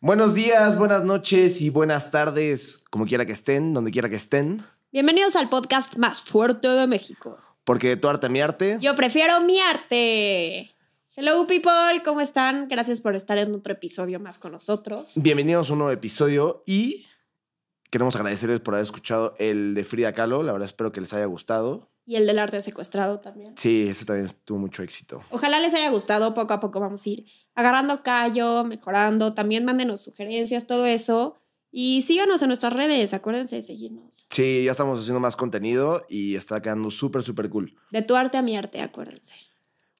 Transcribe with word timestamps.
Buenos 0.00 0.34
días, 0.34 0.78
buenas 0.78 1.04
noches 1.04 1.60
y 1.60 1.70
buenas 1.70 2.10
tardes, 2.10 2.84
como 2.90 3.06
quiera 3.06 3.26
que 3.26 3.32
estén, 3.32 3.74
donde 3.74 3.90
quiera 3.90 4.08
que 4.08 4.14
estén. 4.14 4.64
Bienvenidos 4.92 5.36
al 5.36 5.48
podcast 5.48 5.96
más 5.96 6.22
fuerte 6.22 6.68
de 6.68 6.86
México. 6.86 7.38
Porque 7.64 7.96
tu 7.96 8.08
arte, 8.08 8.28
mi 8.28 8.40
arte. 8.40 8.78
Yo 8.80 8.94
prefiero 8.94 9.40
mi 9.40 9.60
arte. 9.60 10.70
Hello 11.16 11.46
people, 11.46 12.02
¿cómo 12.04 12.20
están? 12.20 12.68
Gracias 12.68 13.00
por 13.00 13.16
estar 13.16 13.38
en 13.38 13.54
otro 13.54 13.72
episodio 13.72 14.20
más 14.20 14.38
con 14.38 14.52
nosotros. 14.52 15.12
Bienvenidos 15.16 15.70
a 15.70 15.72
un 15.72 15.80
nuevo 15.80 15.92
episodio 15.92 16.62
y 16.66 17.06
queremos 17.90 18.16
agradecerles 18.16 18.60
por 18.60 18.74
haber 18.74 18.84
escuchado 18.84 19.34
el 19.38 19.74
de 19.74 19.84
Frida 19.84 20.12
Kahlo. 20.12 20.42
La 20.42 20.52
verdad 20.52 20.66
espero 20.66 20.92
que 20.92 21.00
les 21.00 21.12
haya 21.12 21.26
gustado. 21.26 21.90
Y 22.04 22.14
el 22.14 22.26
del 22.26 22.38
arte 22.38 22.62
secuestrado 22.62 23.18
también. 23.18 23.54
Sí, 23.56 23.88
eso 23.88 24.06
también 24.06 24.30
tuvo 24.44 24.58
mucho 24.58 24.82
éxito. 24.82 25.24
Ojalá 25.30 25.58
les 25.58 25.74
haya 25.74 25.90
gustado, 25.90 26.34
poco 26.34 26.52
a 26.54 26.60
poco 26.60 26.78
vamos 26.78 27.04
a 27.04 27.08
ir 27.08 27.26
agarrando 27.54 28.02
callo, 28.02 28.62
mejorando. 28.64 29.34
También 29.34 29.64
mándenos 29.64 30.02
sugerencias, 30.02 30.66
todo 30.66 30.86
eso. 30.86 31.36
Y 31.72 32.02
síganos 32.02 32.40
en 32.42 32.48
nuestras 32.48 32.72
redes, 32.72 33.12
acuérdense 33.12 33.56
de 33.56 33.62
seguirnos. 33.62 34.26
Sí, 34.30 34.64
ya 34.64 34.70
estamos 34.70 35.00
haciendo 35.00 35.20
más 35.20 35.36
contenido 35.36 36.06
y 36.08 36.36
está 36.36 36.62
quedando 36.62 36.90
súper, 36.90 37.22
súper 37.22 37.50
cool. 37.50 37.76
De 37.90 38.02
tu 38.02 38.14
arte 38.14 38.38
a 38.38 38.42
mi 38.42 38.56
arte, 38.56 38.80
acuérdense. 38.80 39.34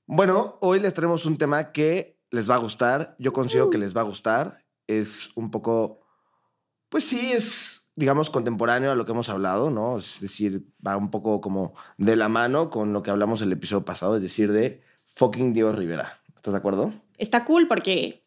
Bueno, 0.06 0.58
hoy 0.60 0.78
les 0.78 0.94
traemos 0.94 1.26
un 1.26 1.36
tema 1.36 1.72
que 1.72 2.20
les 2.30 2.48
va 2.48 2.54
a 2.54 2.58
gustar. 2.58 3.16
Yo 3.18 3.32
considero 3.32 3.68
que 3.68 3.78
les 3.78 3.96
va 3.96 4.02
a 4.02 4.04
gustar. 4.04 4.64
Es 4.86 5.32
un 5.34 5.50
poco, 5.50 6.00
pues 6.88 7.04
sí, 7.04 7.32
es, 7.32 7.85
digamos, 7.96 8.28
contemporáneo 8.28 8.92
a 8.92 8.94
lo 8.94 9.06
que 9.06 9.12
hemos 9.12 9.30
hablado, 9.30 9.70
¿no? 9.70 9.96
Es 9.96 10.20
decir, 10.20 10.66
va 10.86 10.96
un 10.96 11.10
poco 11.10 11.40
como 11.40 11.74
de 11.96 12.14
la 12.14 12.28
mano 12.28 12.68
con 12.68 12.92
lo 12.92 13.02
que 13.02 13.10
hablamos 13.10 13.40
el 13.40 13.50
episodio 13.50 13.84
pasado, 13.84 14.16
es 14.16 14.22
decir, 14.22 14.52
de 14.52 14.82
fucking 15.06 15.54
Diego 15.54 15.72
Rivera. 15.72 16.20
¿Estás 16.36 16.52
de 16.52 16.58
acuerdo? 16.58 16.92
Está 17.16 17.44
cool 17.44 17.66
porque 17.66 18.22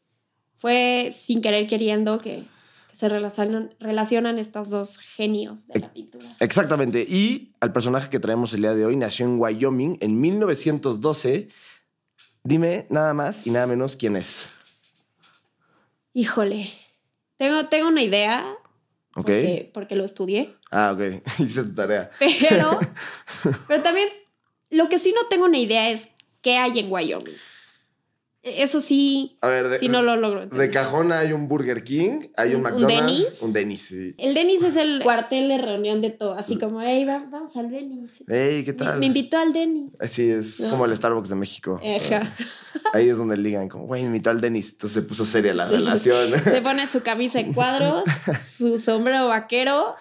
fue 0.57 1.11
sin 1.13 1.41
querer 1.41 1.67
queriendo 1.67 2.19
que, 2.19 2.47
que 2.89 2.95
se 2.95 3.07
relacionan, 3.09 3.75
relacionan 3.79 4.39
estos 4.39 4.69
dos 4.69 4.97
genios 4.97 5.67
de 5.67 5.81
la 5.81 5.93
pintura. 5.93 6.25
Exactamente. 6.39 7.05
Y 7.07 7.53
al 7.59 7.71
personaje 7.71 8.09
que 8.09 8.19
traemos 8.19 8.53
el 8.53 8.61
día 8.61 8.73
de 8.73 8.85
hoy 8.85 8.97
nació 8.97 9.27
en 9.27 9.39
Wyoming 9.39 9.97
en 10.01 10.19
1912. 10.19 11.49
Dime 12.43 12.87
nada 12.89 13.13
más 13.13 13.45
y 13.45 13.51
nada 13.51 13.67
menos 13.67 13.95
quién 13.95 14.15
es. 14.15 14.49
Híjole, 16.13 16.71
tengo, 17.37 17.67
tengo 17.67 17.87
una 17.87 18.01
idea 18.01 18.55
¿Ok? 19.19 19.25
porque, 19.25 19.71
porque 19.73 19.95
lo 19.95 20.05
estudié, 20.05 20.55
Ah, 20.71 20.91
ok. 20.93 21.23
Hice 21.39 21.63
tu 21.63 21.73
tarea. 21.75 22.11
pero, 22.19 22.79
pero 23.67 23.83
también 23.83 24.09
lo 24.69 24.87
que 24.89 24.99
sí 24.99 25.13
no 25.15 25.27
tengo 25.27 25.45
una 25.45 25.57
idea 25.57 25.89
es 25.89 26.07
qué 26.41 26.57
hay 26.57 26.79
en 26.79 26.91
Wyoming. 26.91 27.35
E- 28.41 28.63
Eso 28.63 28.79
sí, 28.79 29.37
A 29.41 29.49
ver, 29.49 29.67
de, 29.67 29.79
sí 29.79 29.89
no 29.89 30.01
lo 30.01 30.15
logro 30.15 30.47
de 30.47 30.69
cajón 30.69 31.11
hay 31.11 31.33
un 31.33 31.47
Burger 31.49 31.83
King, 31.83 32.29
hay 32.37 32.55
un, 32.55 32.61
¿Un- 32.65 32.67
un 32.73 32.81
McDonald's. 32.81 33.05
Denny's? 33.17 33.41
Un 33.41 33.51
Denny's, 33.53 33.81
sí. 33.81 34.15
El 34.17 34.33
Denis 34.33 34.61
es 34.63 34.77
el 34.77 35.01
cuartel 35.03 35.49
de 35.49 35.57
reunión 35.57 36.01
de 36.01 36.09
todo, 36.11 36.33
así 36.35 36.57
como, 36.57 36.81
hey, 36.81 37.03
va- 37.03 37.25
vamos 37.29 37.55
al 37.57 37.69
Denis. 37.69 38.23
Hey, 38.27 38.63
¿qué 38.63 38.71
tal? 38.73 38.97
me 38.99 39.07
invitó 39.07 39.37
al 39.37 39.51
Denis. 39.51 39.91
Así 39.99 40.29
es 40.29 40.61
No. 40.61 40.69
como 40.69 40.85
el 40.85 40.95
Starbucks 40.95 41.29
de 41.29 41.35
México. 41.35 41.79
Ajá. 41.83 42.33
Ahí 42.93 43.09
es 43.09 43.17
donde 43.17 43.35
ligan, 43.35 43.67
como, 43.67 43.85
güey, 43.87 44.01
me 44.03 44.07
invitó 44.07 44.29
al 44.29 44.39
Dennis. 44.39 44.71
Entonces 44.71 45.03
se 45.03 45.07
puso 45.07 45.25
seria 45.25 45.53
la 45.53 45.67
Sí. 45.67 45.75
relación. 45.75 46.31
Se 46.45 46.61
pone 46.61 46.87
su 46.87 47.01
camisa 47.01 47.39
en 47.41 47.51
cuadros, 47.53 48.03
su 48.41 48.77
sombrero 48.77 49.27
vaquero 49.27 49.95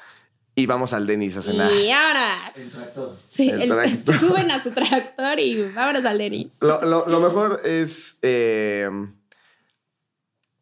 y 0.59 0.67
vamos 0.67 0.93
al 0.93 1.07
Dennis 1.07 1.37
a 1.37 1.43
cenar. 1.43 1.71
y 1.73 1.91
ahora 1.91 2.51
sí, 2.53 3.49
El 3.51 3.63
el- 3.63 3.69
tractor. 4.05 4.15
se 4.15 4.21
suben 4.27 4.51
a 4.51 4.61
su 4.63 4.71
tractor 4.73 5.39
y 5.39 5.63
vámonos 5.71 6.05
al 6.05 6.19
Denis. 6.19 6.49
Lo, 6.61 6.85
lo- 6.85 7.07
lo 7.07 7.21
mejor 7.21 7.61
es, 7.65 8.19
eh, 8.23 8.91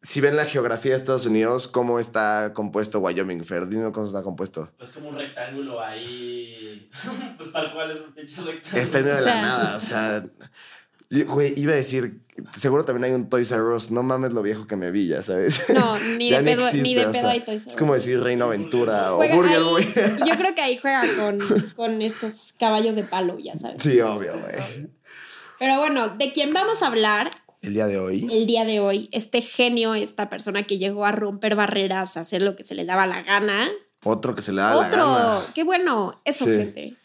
si 0.03 0.21
ven 0.21 0.35
la 0.35 0.45
geografía 0.45 0.91
de 0.91 0.97
Estados 0.99 1.25
Unidos, 1.25 1.67
cómo 1.67 1.99
está 1.99 2.51
compuesto 2.53 2.99
Wyoming, 2.99 3.43
Fer. 3.43 3.67
Dime 3.67 3.91
cómo 3.91 4.05
está 4.05 4.21
compuesto. 4.21 4.69
Pues 4.77 4.91
como 4.91 5.09
un 5.09 5.15
rectángulo 5.17 5.81
ahí. 5.81 6.89
pues 7.37 7.51
tal 7.51 7.73
cual 7.73 7.91
es 7.91 8.01
un 8.01 8.13
pinche 8.13 8.41
rectángulo. 8.41 8.83
Está 8.83 8.99
en 8.99 9.05
medio 9.05 9.17
O 9.17 9.19
de 9.21 9.25
la 9.25 9.41
nada, 9.41 9.77
o 9.77 9.81
sea... 9.81 10.23
Güey, 11.09 11.53
iba 11.57 11.71
a 11.71 11.75
decir, 11.77 12.19
seguro 12.59 12.83
también 12.83 13.05
hay 13.05 13.11
un 13.13 13.29
Toys 13.29 13.51
R 13.51 13.63
Us. 13.73 13.91
No 13.91 14.03
mames 14.03 14.33
lo 14.33 14.41
viejo 14.41 14.67
que 14.67 14.75
me 14.75 14.91
vi, 14.91 15.07
ya 15.07 15.23
sabes. 15.23 15.63
No, 15.69 15.97
ni 16.17 16.29
de 16.29 16.41
pedo, 16.43 16.63
existe, 16.63 16.81
ni 16.81 16.95
de 16.95 17.03
pedo 17.03 17.13
sea, 17.13 17.29
hay 17.29 17.45
Toys 17.45 17.61
R 17.63 17.71
Es 17.71 17.77
como 17.77 17.91
Us. 17.93 17.99
decir 17.99 18.19
Reino 18.21 18.45
Aventura 18.45 19.13
o 19.13 19.17
Burger 19.17 19.61
Boy. 19.61 19.85
Yo 20.27 20.35
creo 20.37 20.53
que 20.53 20.61
ahí 20.61 20.77
juega 20.77 21.01
con, 21.17 21.39
con 21.77 22.01
estos 22.01 22.53
caballos 22.59 22.95
de 22.97 23.03
palo, 23.03 23.39
ya 23.39 23.55
sabes. 23.55 23.81
Sí, 23.81 23.99
obvio, 24.01 24.33
güey. 24.33 24.89
Pero 25.59 25.77
bueno, 25.77 26.09
de 26.09 26.33
quién 26.33 26.53
vamos 26.53 26.83
a 26.83 26.87
hablar 26.87 27.31
El 27.61 27.73
día 27.73 27.87
de 27.87 27.97
hoy. 27.97 28.27
el 28.31 28.45
día 28.45 28.65
de 28.65 28.79
hoy, 28.81 29.09
este 29.13 29.41
genio, 29.41 29.95
esta 29.95 30.29
persona 30.29 30.63
que 30.63 30.77
llegó 30.77 31.05
a 31.05 31.11
romper 31.13 31.55
barreras, 31.55 32.17
a 32.17 32.19
hacer 32.21 32.41
lo 32.41 32.55
que 32.57 32.63
se 32.63 32.75
le 32.75 32.83
daba 32.85 33.07
la 33.07 33.23
gana. 33.23 33.69
Otro 34.03 34.35
que 34.35 34.41
se 34.41 34.51
le 34.51 34.61
da 34.61 34.71
la 34.71 34.87
Otro, 34.87 35.05
gana. 35.05 35.41
qué 35.55 35.63
bueno, 35.63 36.21
eso, 36.25 36.43
Sí. 36.45 36.51
gente. 36.51 36.95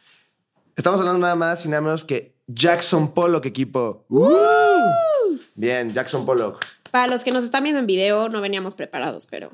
Estamos 0.76 0.98
hablando 1.00 1.20
nada 1.20 1.34
más 1.36 1.64
y 1.64 1.68
nada 1.68 1.80
menos 1.82 2.04
que 2.04 2.34
Jackson 2.54 3.12
Pollock, 3.14 3.46
equipo. 3.46 4.04
¡Uh! 4.08 5.38
Bien, 5.54 5.92
Jackson 5.92 6.26
Pollock. 6.26 6.64
Para 6.90 7.06
los 7.06 7.24
que 7.24 7.32
nos 7.32 7.44
están 7.44 7.62
viendo 7.62 7.80
en 7.80 7.86
video, 7.86 8.28
no 8.28 8.40
veníamos 8.40 8.74
preparados, 8.74 9.26
pero 9.26 9.50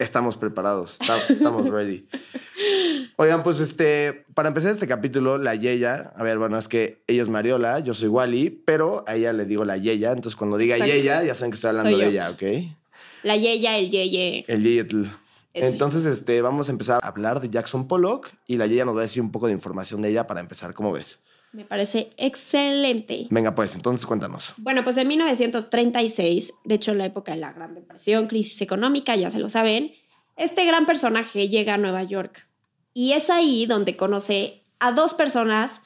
Estamos 0.00 0.38
preparados, 0.38 0.98
estamos 1.28 1.68
ready. 1.68 2.08
Oigan, 3.16 3.42
pues 3.42 3.60
este, 3.60 4.24
para 4.32 4.48
empezar 4.48 4.72
este 4.72 4.88
capítulo, 4.88 5.36
la 5.36 5.54
Yeya, 5.54 6.14
a 6.16 6.22
ver, 6.22 6.38
bueno, 6.38 6.58
es 6.58 6.68
que 6.68 7.02
ella 7.06 7.20
es 7.22 7.28
Mariola, 7.28 7.80
yo 7.80 7.92
soy 7.92 8.08
Wally, 8.08 8.48
pero 8.48 9.04
a 9.06 9.16
ella 9.16 9.34
le 9.34 9.44
digo 9.44 9.66
la 9.66 9.76
Yeya, 9.76 10.12
entonces 10.12 10.36
cuando 10.36 10.56
diga. 10.56 10.78
Yeya, 10.78 11.22
ya 11.22 11.34
saben 11.34 11.50
que 11.50 11.56
estoy 11.56 11.68
hablando 11.68 11.90
Soy 11.90 11.98
de 12.00 12.04
yo. 12.06 12.10
ella, 12.12 12.30
¿ok? 12.30 12.42
la 13.24 13.36
Yeya, 13.36 13.76
el 13.76 13.90
Yeye. 13.90 14.46
El 14.48 14.62
Yeyetl. 14.62 15.02
Entonces, 15.52 16.04
este, 16.06 16.40
vamos 16.42 16.68
a 16.68 16.72
empezar 16.72 17.00
a 17.02 17.08
hablar 17.08 17.40
de 17.40 17.50
Jackson 17.50 17.88
Pollock 17.88 18.32
y 18.46 18.56
la 18.56 18.66
Yeya 18.66 18.84
nos 18.84 18.94
va 18.94 19.00
a 19.00 19.02
decir 19.02 19.22
un 19.22 19.32
poco 19.32 19.46
de 19.46 19.52
información 19.52 20.02
de 20.02 20.10
ella 20.10 20.26
para 20.26 20.40
empezar, 20.40 20.74
¿cómo 20.74 20.92
ves? 20.92 21.22
Me 21.52 21.64
parece 21.64 22.10
excelente. 22.16 23.26
Venga, 23.30 23.54
pues, 23.56 23.74
entonces 23.74 24.06
cuéntanos. 24.06 24.54
Bueno, 24.56 24.84
pues 24.84 24.96
en 24.96 25.08
1936, 25.08 26.52
de 26.64 26.74
hecho 26.76 26.94
la 26.94 27.06
época 27.06 27.32
de 27.32 27.38
la 27.38 27.52
Gran 27.52 27.74
Depresión, 27.74 28.28
crisis 28.28 28.60
económica, 28.60 29.16
ya 29.16 29.30
se 29.30 29.40
lo 29.40 29.50
saben, 29.50 29.92
este 30.36 30.64
gran 30.64 30.86
personaje 30.86 31.48
llega 31.48 31.74
a 31.74 31.78
Nueva 31.78 32.04
York. 32.04 32.46
Y 32.94 33.12
es 33.12 33.30
ahí 33.30 33.66
donde 33.66 33.96
conoce 33.96 34.64
a 34.78 34.92
dos 34.92 35.14
personas, 35.14 35.80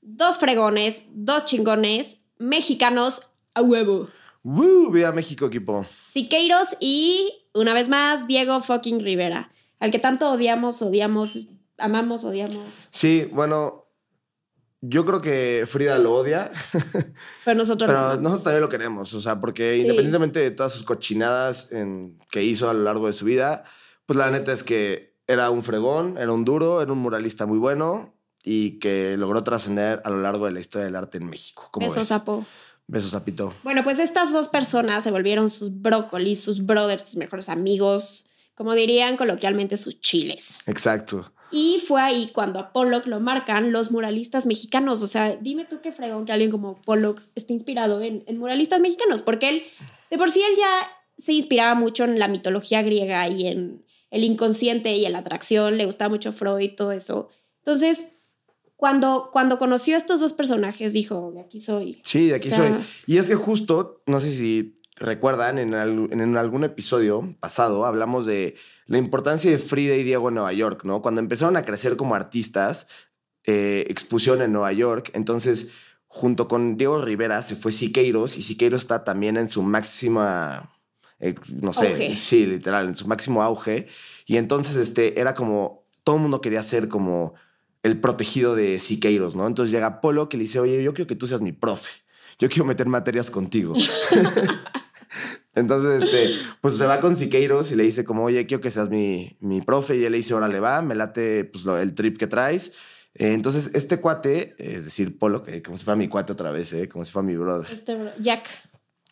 dos 0.00 0.38
fregones, 0.38 1.02
dos 1.10 1.44
chingones, 1.44 2.18
mexicanos 2.38 3.20
a 3.54 3.62
huevo. 3.62 4.08
¡Woo! 4.42 4.90
¡Viva 4.90 5.12
México, 5.12 5.46
equipo! 5.46 5.84
Siqueiros 6.08 6.76
y, 6.80 7.39
una 7.54 7.74
vez 7.74 7.88
más, 7.88 8.26
Diego 8.26 8.60
fucking 8.60 9.00
Rivera, 9.00 9.50
al 9.78 9.90
que 9.90 9.98
tanto 9.98 10.30
odiamos, 10.30 10.82
odiamos, 10.82 11.48
amamos, 11.78 12.24
odiamos. 12.24 12.88
Sí, 12.92 13.28
bueno, 13.32 13.86
yo 14.82 15.04
creo 15.04 15.20
que 15.20 15.64
Frida 15.66 15.98
lo 15.98 16.14
odia, 16.14 16.50
Pero 17.44 17.58
nosotros 17.58 17.86
pero 17.90 18.22
también 18.42 18.60
lo 18.62 18.68
queremos, 18.68 19.12
o 19.14 19.20
sea, 19.20 19.40
porque 19.40 19.74
Sí. 19.74 19.80
independientemente 19.82 20.38
de 20.40 20.50
todas 20.50 20.72
sus 20.72 20.84
cochinadas 20.84 21.70
en- 21.72 22.18
que 22.30 22.42
hizo 22.42 22.70
a 22.70 22.74
lo 22.74 22.82
largo 22.84 23.06
de 23.06 23.12
su 23.12 23.24
vida, 23.24 23.64
pues 24.06 24.18
la 24.18 24.30
neta 24.30 24.52
es 24.52 24.62
que 24.64 25.16
era 25.26 25.50
un 25.50 25.62
fregón, 25.62 26.16
era 26.18 26.32
un 26.32 26.44
duro, 26.44 26.80
era 26.82 26.92
un 26.92 26.98
muralista 26.98 27.46
muy 27.46 27.58
bueno 27.58 28.14
y 28.42 28.78
que 28.78 29.16
logró 29.18 29.44
trascender 29.44 30.00
a 30.04 30.10
lo 30.10 30.20
largo 30.22 30.46
de 30.46 30.52
la 30.52 30.60
historia 30.60 30.86
del 30.86 30.96
arte 30.96 31.18
en 31.18 31.28
México. 31.28 31.68
¿Cómo 31.70 31.86
Besos, 31.86 32.00
ves? 32.00 32.08
sapo. 32.08 32.46
Besos, 32.90 33.12
Zapito. 33.12 33.54
Bueno, 33.62 33.84
pues 33.84 34.00
estas 34.00 34.32
dos 34.32 34.48
personas 34.48 35.04
se 35.04 35.12
volvieron 35.12 35.48
sus 35.48 35.80
brócolis, 35.80 36.40
sus 36.40 36.66
brothers, 36.66 37.02
sus 37.04 37.16
mejores 37.16 37.48
amigos, 37.48 38.24
como 38.56 38.74
dirían 38.74 39.16
coloquialmente, 39.16 39.76
sus 39.76 40.00
chiles. 40.00 40.56
Exacto. 40.66 41.32
Y 41.52 41.80
fue 41.86 42.02
ahí 42.02 42.30
cuando 42.32 42.58
a 42.58 42.72
Pollock 42.72 43.06
lo 43.06 43.20
marcan 43.20 43.70
los 43.70 43.92
muralistas 43.92 44.44
mexicanos. 44.44 45.02
O 45.02 45.06
sea, 45.06 45.36
dime 45.36 45.64
tú 45.64 45.80
qué 45.80 45.92
fregón 45.92 46.24
que 46.24 46.32
alguien 46.32 46.50
como 46.50 46.82
Pollock 46.82 47.20
esté 47.36 47.52
inspirado 47.52 48.02
en, 48.02 48.24
en 48.26 48.38
muralistas 48.38 48.80
mexicanos, 48.80 49.22
porque 49.22 49.48
él, 49.48 49.62
de 50.10 50.18
por 50.18 50.32
sí, 50.32 50.40
él 50.42 50.56
ya 50.56 50.90
se 51.16 51.32
inspiraba 51.32 51.76
mucho 51.76 52.02
en 52.02 52.18
la 52.18 52.26
mitología 52.26 52.82
griega 52.82 53.28
y 53.28 53.46
en 53.46 53.84
el 54.10 54.24
inconsciente 54.24 54.94
y 54.94 55.04
en 55.04 55.12
la 55.12 55.20
atracción, 55.20 55.78
le 55.78 55.86
gustaba 55.86 56.08
mucho 56.08 56.32
Freud 56.32 56.60
y 56.60 56.68
todo 56.74 56.90
eso. 56.90 57.28
Entonces, 57.58 58.08
cuando, 58.80 59.28
cuando 59.30 59.58
conoció 59.58 59.94
a 59.94 59.98
estos 59.98 60.20
dos 60.20 60.32
personajes, 60.32 60.94
dijo, 60.94 61.32
de 61.34 61.42
aquí 61.42 61.60
soy. 61.60 62.00
Sí, 62.02 62.28
de 62.28 62.36
aquí 62.36 62.48
O 62.50 62.56
sea- 62.56 62.76
soy. 62.78 62.84
Y 63.06 63.18
es 63.18 63.26
que 63.26 63.34
justo, 63.34 64.02
no 64.06 64.20
sé 64.20 64.32
si 64.32 64.80
recuerdan, 64.96 65.58
en, 65.58 65.74
al- 65.74 66.08
en 66.10 66.36
algún 66.38 66.64
episodio 66.64 67.36
pasado 67.40 67.84
hablamos 67.84 68.24
de 68.24 68.56
la 68.86 68.96
importancia 68.98 69.50
de 69.50 69.58
Frida 69.58 69.94
y 69.96 70.02
Diego 70.02 70.28
en 70.30 70.34
Nueva 70.36 70.52
York, 70.54 70.82
¿no? 70.84 71.02
Cuando 71.02 71.20
empezaron 71.20 71.56
a 71.58 71.62
crecer 71.64 71.96
como 71.96 72.14
artistas, 72.14 72.88
eh, 73.44 73.84
expusieron 73.88 74.42
en 74.42 74.52
Nueva 74.52 74.72
York, 74.72 75.10
entonces 75.14 75.72
junto 76.06 76.48
con 76.48 76.76
Diego 76.76 77.02
Rivera 77.04 77.42
se 77.42 77.56
fue 77.56 77.72
Siqueiros 77.72 78.36
y 78.36 78.42
Siqueiros 78.42 78.80
está 78.82 79.04
también 79.04 79.36
en 79.36 79.48
su 79.48 79.62
máxima, 79.62 80.72
eh, 81.20 81.34
no 81.62 81.72
sé, 81.72 81.88
Auge. 81.92 82.16
sí, 82.16 82.46
literal, 82.46 82.88
en 82.88 82.96
su 82.96 83.06
máximo 83.06 83.42
auge. 83.42 83.86
Y 84.26 84.38
entonces 84.38 84.76
este, 84.76 85.20
era 85.20 85.34
como, 85.34 85.84
todo 86.02 86.16
el 86.16 86.22
mundo 86.22 86.40
quería 86.40 86.62
ser 86.62 86.88
como 86.88 87.34
el 87.82 87.98
protegido 88.00 88.54
de 88.54 88.78
Siqueiros, 88.80 89.34
¿no? 89.36 89.46
Entonces 89.46 89.72
llega 89.72 90.00
Pollock 90.00 90.34
y 90.34 90.36
le 90.36 90.42
dice, 90.44 90.60
oye, 90.60 90.82
yo 90.82 90.92
quiero 90.94 91.08
que 91.08 91.16
tú 91.16 91.26
seas 91.26 91.40
mi 91.40 91.52
profe. 91.52 91.90
Yo 92.38 92.48
quiero 92.48 92.64
meter 92.64 92.86
materias 92.86 93.30
contigo. 93.30 93.74
Entonces, 95.54 96.04
este, 96.04 96.30
pues 96.60 96.76
se 96.76 96.86
va 96.86 97.00
con 97.00 97.16
Siqueiros 97.16 97.72
y 97.72 97.76
le 97.76 97.82
dice 97.82 98.04
como, 98.04 98.24
oye, 98.24 98.46
quiero 98.46 98.60
que 98.60 98.70
seas 98.70 98.88
mi, 98.88 99.36
mi 99.40 99.60
profe. 99.60 99.96
Y 99.96 100.04
él 100.04 100.12
le 100.12 100.18
dice, 100.18 100.32
órale, 100.32 100.60
va, 100.60 100.80
me 100.80 100.94
late 100.94 101.44
pues, 101.44 101.64
lo- 101.64 101.78
el 101.78 101.94
trip 101.94 102.18
que 102.18 102.26
traes. 102.28 102.72
Eh, 103.14 103.32
entonces, 103.32 103.70
este 103.74 104.00
cuate, 104.00 104.54
es 104.58 104.84
decir, 104.84 105.18
Polo, 105.18 105.42
que 105.42 105.60
como 105.62 105.76
si 105.76 105.84
fuera 105.84 105.96
mi 105.96 106.08
cuate 106.08 106.32
otra 106.32 106.52
vez, 106.52 106.72
¿eh? 106.72 106.88
como 106.88 107.04
si 107.04 107.10
fuera 107.10 107.26
mi 107.26 107.36
brother, 107.36 107.68
Este 107.70 107.96
bro- 107.96 108.12
Jack. 108.20 108.48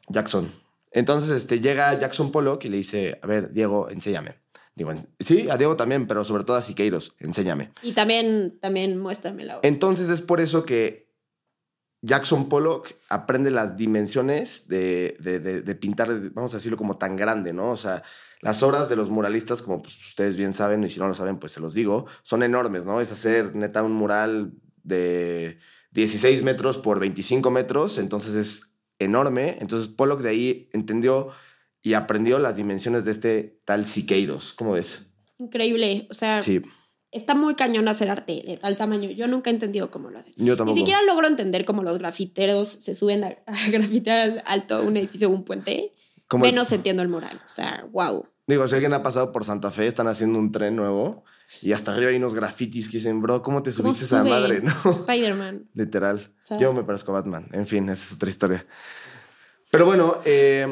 Jackson. 0.09 0.53
Entonces, 0.93 1.31
este, 1.31 1.61
llega 1.61 1.99
Jackson 1.99 2.31
Pollock 2.31 2.65
y 2.65 2.69
le 2.69 2.77
dice, 2.79 3.19
a 3.21 3.27
ver, 3.27 3.53
Diego, 3.53 3.91
enséñame. 3.91 4.37
Digo, 4.79 4.93
"En- 4.93 4.99
sí, 5.19 5.51
a 5.51 5.57
Diego 5.57 5.77
también, 5.77 6.07
pero 6.07 6.25
sobre 6.25 6.45
todo 6.45 6.57
a 6.57 6.63
Siqueiros, 6.63 7.13
enséñame. 7.19 7.73
Y 7.83 7.93
también, 7.95 8.59
también 8.61 8.97
muéstramela. 8.97 9.59
Entonces 9.63 10.09
es 10.09 10.21
por 10.23 10.41
eso 10.41 10.65
que 10.65 11.09
Jackson 12.01 12.49
Pollock 12.49 12.93
aprende 13.09 13.51
las 13.51 13.77
dimensiones 13.77 14.69
de, 14.69 15.17
de- 15.19 15.41
de- 15.41 15.63
de 15.63 15.75
pintar, 15.75 16.09
vamos 16.33 16.55
a 16.55 16.59
decirlo 16.59 16.77
como 16.79 16.97
tan 16.97 17.17
grande, 17.17 17.53
¿no? 17.53 17.73
O 17.73 17.77
sea, 17.77 18.05
las 18.41 18.63
obras 18.63 18.89
de 18.89 18.95
los 18.95 19.11
muralistas, 19.11 19.63
como 19.63 19.83
pues, 19.83 19.99
ustedes 20.07 20.37
bien 20.37 20.53
saben, 20.53 20.85
y 20.85 20.89
si 20.89 21.01
no 21.01 21.09
lo 21.09 21.15
saben, 21.15 21.39
pues 21.39 21.51
se 21.51 21.59
los 21.61 21.75
digo, 21.75 22.07
son 22.23 22.45
enormes, 22.45 22.87
¿no? 22.87 23.01
Es 23.01 23.11
hacer 23.11 23.57
neta 23.57 23.83
un 23.83 23.93
mural 23.93 24.53
de 24.85 25.59
16 25.91 26.45
metros 26.45 26.79
por 26.79 27.01
25 27.01 27.51
metros, 27.51 27.99
entonces 27.99 28.37
es 28.37 28.77
enorme. 29.01 29.57
Entonces 29.61 29.89
Pollock 29.89 30.21
de 30.21 30.29
ahí 30.29 30.71
entendió 30.73 31.31
y 31.83 31.95
aprendió 31.95 32.39
las 32.39 32.57
dimensiones 32.57 33.05
de 33.05 33.11
este 33.13 33.61
tal 33.65 33.87
Siqueiros. 33.87 34.53
¿Cómo 34.55 34.73
ves? 34.73 35.11
Increíble. 35.39 36.07
O 36.11 36.15
sea, 36.15 36.41
Sí, 36.41 36.61
está 37.13 37.35
muy 37.35 37.55
cañón 37.55 37.89
hacer 37.89 38.11
arte 38.11 38.43
de 38.47 38.57
tal 38.57 38.77
tamaño. 38.77 39.11
Yo 39.11 39.27
nunca 39.29 39.51
he 39.51 39.53
entendido 39.53 39.91
cómo 39.91 40.11
lo 40.11 40.19
hacen. 40.19 40.35
yo 40.37 40.53
Ni 40.55 40.57
tampoco. 40.57 40.77
siquiera 40.79 41.01
logro 41.03 41.27
entender 41.29 41.65
cómo 41.65 41.83
los 41.83 41.99
grafiteros 41.99 42.69
se 42.69 42.95
suben 42.95 43.25
a, 43.25 43.29
a 43.47 43.71
grafitear 43.71 44.43
alto 44.47 44.83
un 44.83 44.97
edificio 44.97 45.29
o 45.29 45.33
un 45.33 45.45
puente. 45.45 45.93
Como 46.27 46.45
el- 46.45 46.53
Menos 46.53 46.71
entiendo 46.73 47.03
el 47.03 47.09
mural. 47.09 47.41
O 47.45 47.49
sea, 47.49 47.87
wow. 47.93 48.27
Digo, 48.47 48.67
si 48.67 48.75
alguien 48.75 48.93
ha 48.95 49.03
pasado 49.03 49.31
por 49.31 49.45
Santa 49.45 49.71
Fe, 49.71 49.87
están 49.87 50.09
haciendo 50.09 50.39
un 50.39 50.51
tren 50.53 50.75
nuevo 50.75 51.23
y 51.63 51.73
hasta 51.73 51.93
arriba 51.93 52.11
hay 52.11 52.17
unos 52.17 52.35
grafitis 52.35 52.89
que 52.89 52.97
dicen, 52.99 53.21
bro, 53.23 53.43
¿cómo 53.43 53.63
te 53.63 53.71
¿Cómo 53.73 53.95
subiste 53.95 54.05
esa 54.07 54.25
madre? 54.25 54.61
¿No? 54.63 54.73
Spider-Man. 54.91 55.69
Literal. 55.75 56.35
O 56.41 56.45
sea- 56.45 56.59
Yo 56.59 56.73
me 56.73 56.83
parezco 56.83 57.13
a 57.13 57.21
Batman. 57.21 57.49
En 57.53 57.67
fin, 57.67 57.85
esa 57.91 58.05
es 58.05 58.13
otra 58.15 58.29
historia. 58.31 58.67
Pero 59.71 59.85
bueno, 59.87 60.19
eh, 60.25 60.67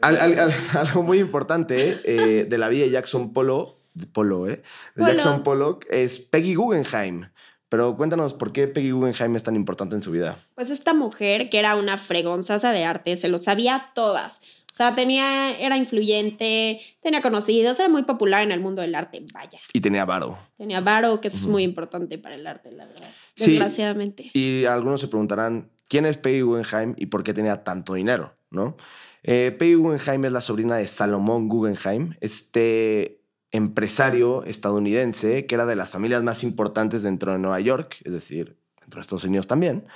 al- 0.00 0.18
al- 0.20 0.38
al- 0.38 0.52
algo 0.78 1.02
muy 1.02 1.18
importante 1.18 2.00
eh, 2.04 2.44
de 2.44 2.58
la 2.58 2.68
vida 2.68 2.84
de 2.84 2.90
Jackson 2.90 3.32
Polo, 3.32 3.78
Polo, 4.12 4.48
¿eh? 4.48 4.62
De 4.94 5.02
Polo. 5.02 5.06
Jackson 5.12 5.42
Pollock 5.42 5.86
es 5.90 6.18
Peggy 6.18 6.54
Guggenheim. 6.54 7.28
Pero 7.70 7.96
cuéntanos 7.98 8.32
por 8.32 8.52
qué 8.52 8.66
Peggy 8.66 8.92
Guggenheim 8.92 9.36
es 9.36 9.42
tan 9.42 9.54
importante 9.54 9.94
en 9.94 10.00
su 10.00 10.10
vida. 10.10 10.38
Pues 10.54 10.70
esta 10.70 10.94
mujer, 10.94 11.50
que 11.50 11.58
era 11.58 11.76
una 11.76 11.98
fregonzaza 11.98 12.70
de 12.72 12.84
arte, 12.84 13.14
se 13.16 13.28
lo 13.28 13.38
sabía 13.38 13.90
todas. 13.94 14.40
O 14.70 14.74
sea, 14.78 14.94
tenía, 14.94 15.50
era 15.58 15.76
influyente, 15.76 16.80
tenía 17.02 17.20
conocidos, 17.20 17.78
era 17.78 17.88
muy 17.90 18.04
popular 18.04 18.42
en 18.42 18.52
el 18.52 18.60
mundo 18.60 18.80
del 18.82 18.94
arte. 18.94 19.22
Vaya. 19.34 19.58
Y 19.74 19.80
tenía 19.80 20.04
varo. 20.06 20.38
Tenía 20.56 20.80
varo, 20.80 21.20
que 21.20 21.28
eso 21.28 21.36
es 21.36 21.44
muy 21.46 21.62
importante 21.62 22.16
para 22.18 22.36
el 22.36 22.46
arte, 22.46 22.72
la 22.72 22.86
verdad. 22.86 23.10
Sí. 23.34 23.50
Desgraciadamente. 23.52 24.30
Y 24.32 24.64
algunos 24.64 25.00
se 25.00 25.08
preguntarán, 25.08 25.68
¿quién 25.88 26.06
es 26.06 26.16
Peggy 26.16 26.40
Guggenheim 26.42 26.94
y 26.96 27.06
por 27.06 27.22
qué 27.22 27.34
tenía 27.34 27.64
tanto 27.64 27.94
dinero? 27.94 28.34
¿no? 28.50 28.76
Eh, 29.22 29.54
Peggy 29.58 29.74
Guggenheim 29.74 30.24
es 30.24 30.32
la 30.32 30.40
sobrina 30.40 30.76
de 30.76 30.88
Salomón 30.88 31.48
Guggenheim, 31.48 32.14
este 32.20 33.22
empresario 33.50 34.44
estadounidense 34.44 35.46
que 35.46 35.54
era 35.54 35.66
de 35.66 35.76
las 35.76 35.90
familias 35.90 36.22
más 36.22 36.44
importantes 36.44 37.02
dentro 37.02 37.32
de 37.32 37.38
Nueva 37.38 37.60
York, 37.60 37.96
es 38.04 38.12
decir, 38.12 38.58
dentro 38.80 38.98
de 38.98 39.02
Estados 39.02 39.24
Unidos 39.24 39.46
también, 39.46 39.86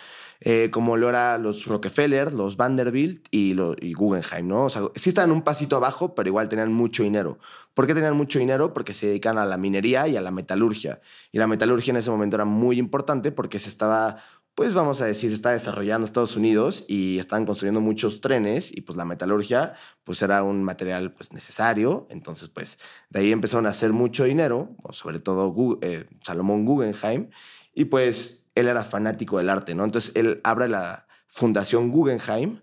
eh, 0.41 0.71
como 0.73 0.97
lo 0.97 1.09
eran 1.09 1.43
los 1.43 1.67
Rockefeller, 1.67 2.33
los 2.33 2.57
Vanderbilt 2.57 3.27
y, 3.31 3.55
lo- 3.55 3.77
y 3.81 3.93
Guggenheim, 3.93 4.49
¿no? 4.49 4.65
O 4.65 4.71
sea, 4.71 4.83
sí 4.97 5.11
estaban 5.11 5.31
un 5.31 5.43
pasito 5.43 5.77
abajo, 5.77 6.15
pero 6.15 6.29
igual 6.29 6.49
tenían 6.49 6.73
mucho 6.73 7.03
dinero. 7.05 7.39
¿Por 7.75 7.87
qué 7.87 7.95
tenían 7.95 8.17
mucho 8.17 8.39
dinero? 8.39 8.75
Porque 8.75 8.93
se 8.93 9.07
dedican 9.07 9.39
a 9.39 9.47
la 9.47 9.57
minería 9.57 10.09
y 10.09 10.17
a 10.17 10.21
la 10.21 10.31
metalurgia. 10.33 11.01
Y 11.31 11.39
la 11.39 11.47
metalurgia 11.47 11.93
en 11.93 11.99
ese 11.99 12.11
momento 12.11 12.37
era 12.37 12.45
muy 12.45 12.79
importante 12.79 13.31
porque 13.33 13.59
se 13.61 13.69
estaba, 13.69 14.17
pues 14.55 14.75
vamos 14.75 15.01
a 15.01 15.07
decir, 15.07 15.33
estaba 15.33 15.55
desarrollando 15.55 16.05
Estados 16.05 16.37
Unidos 16.37 16.85
y 16.89 17.19
estaban 17.19 17.47
construyendo 17.47 17.81
muchos 17.81 18.21
trenes 18.21 18.71
y 18.71 18.83
pues 18.83 18.97
la 18.97 19.05
metalurgia 19.05 19.75
pues 20.05 20.21
era 20.23 20.43
un 20.43 20.63
material 20.63 21.13
pues 21.13 21.33
necesario. 21.33 22.07
Entonces 22.11 22.49
pues 22.49 22.79
de 23.11 23.21
ahí 23.21 23.33
empezaron 23.33 23.67
a 23.67 23.71
hacer 23.71 23.93
mucho 23.93 24.25
dinero, 24.25 24.77
sobre 24.91 25.21
todo 25.21 25.55
eh, 25.81 26.07
Salomón 26.23 26.65
Guggenheim. 26.67 27.31
Y 27.75 27.87
pues 27.87 28.47
él 28.55 28.69
era 28.69 28.85
fanático 28.85 29.39
del 29.39 29.49
arte, 29.49 29.75
¿no? 29.75 29.85
Entonces 29.85 30.13
él 30.15 30.41
abre 30.45 30.69
la 30.69 31.07
Fundación 31.27 31.91
Guggenheim, 31.91 32.61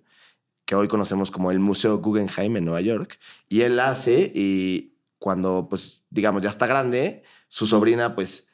que 0.65 0.75
hoy 0.75 0.87
conocemos 0.87 1.31
como 1.31 1.49
el 1.49 1.57
Museo 1.59 1.97
Guggenheim 1.97 2.57
en 2.57 2.65
Nueva 2.65 2.81
York, 2.81 3.19
y 3.47 3.61
él 3.61 3.79
hace 3.79 4.31
y 4.35 4.99
cuando, 5.17 5.67
pues, 5.67 6.05
digamos, 6.11 6.43
ya 6.43 6.49
está 6.49 6.67
grande, 6.67 7.23
su 7.47 7.65
sobrina, 7.65 8.13
pues, 8.13 8.48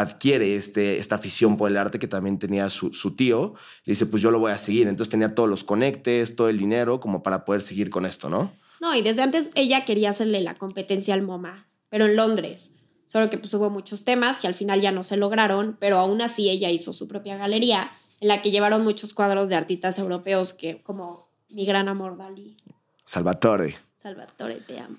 adquiere 0.00 0.56
este, 0.56 0.98
esta 0.98 1.14
afición 1.16 1.56
por 1.56 1.70
el 1.70 1.76
arte 1.76 1.98
que 1.98 2.08
también 2.08 2.38
tenía 2.38 2.70
su, 2.70 2.92
su 2.92 3.14
tío, 3.16 3.54
y 3.84 3.90
dice, 3.92 4.06
pues 4.06 4.22
yo 4.22 4.30
lo 4.30 4.38
voy 4.38 4.52
a 4.52 4.58
seguir. 4.58 4.88
Entonces 4.88 5.10
tenía 5.10 5.34
todos 5.34 5.48
los 5.48 5.64
conectes, 5.64 6.36
todo 6.36 6.48
el 6.48 6.58
dinero 6.58 7.00
como 7.00 7.22
para 7.22 7.44
poder 7.44 7.62
seguir 7.62 7.90
con 7.90 8.06
esto, 8.06 8.28
¿no? 8.28 8.52
No, 8.80 8.94
y 8.94 9.02
desde 9.02 9.22
antes 9.22 9.50
ella 9.54 9.84
quería 9.84 10.10
hacerle 10.10 10.40
la 10.40 10.54
competencia 10.54 11.14
al 11.14 11.22
MoMA, 11.22 11.66
pero 11.88 12.06
en 12.06 12.16
Londres. 12.16 12.72
Solo 13.06 13.28
que 13.28 13.38
pues 13.38 13.52
hubo 13.54 13.70
muchos 13.70 14.04
temas 14.04 14.38
que 14.38 14.46
al 14.46 14.54
final 14.54 14.80
ya 14.80 14.92
no 14.92 15.02
se 15.02 15.16
lograron, 15.16 15.76
pero 15.80 15.98
aún 15.98 16.22
así 16.22 16.48
ella 16.48 16.70
hizo 16.70 16.92
su 16.92 17.08
propia 17.08 17.36
galería 17.36 17.90
en 18.20 18.28
la 18.28 18.40
que 18.40 18.50
llevaron 18.52 18.84
muchos 18.84 19.14
cuadros 19.14 19.48
de 19.48 19.56
artistas 19.56 19.98
europeos 19.98 20.52
que 20.54 20.80
como 20.82 21.28
mi 21.48 21.64
gran 21.66 21.88
amor 21.88 22.16
Dalí, 22.16 22.56
Salvatore. 23.04 23.76
Salvatore, 24.00 24.56
te 24.66 24.78
amo. 24.78 24.96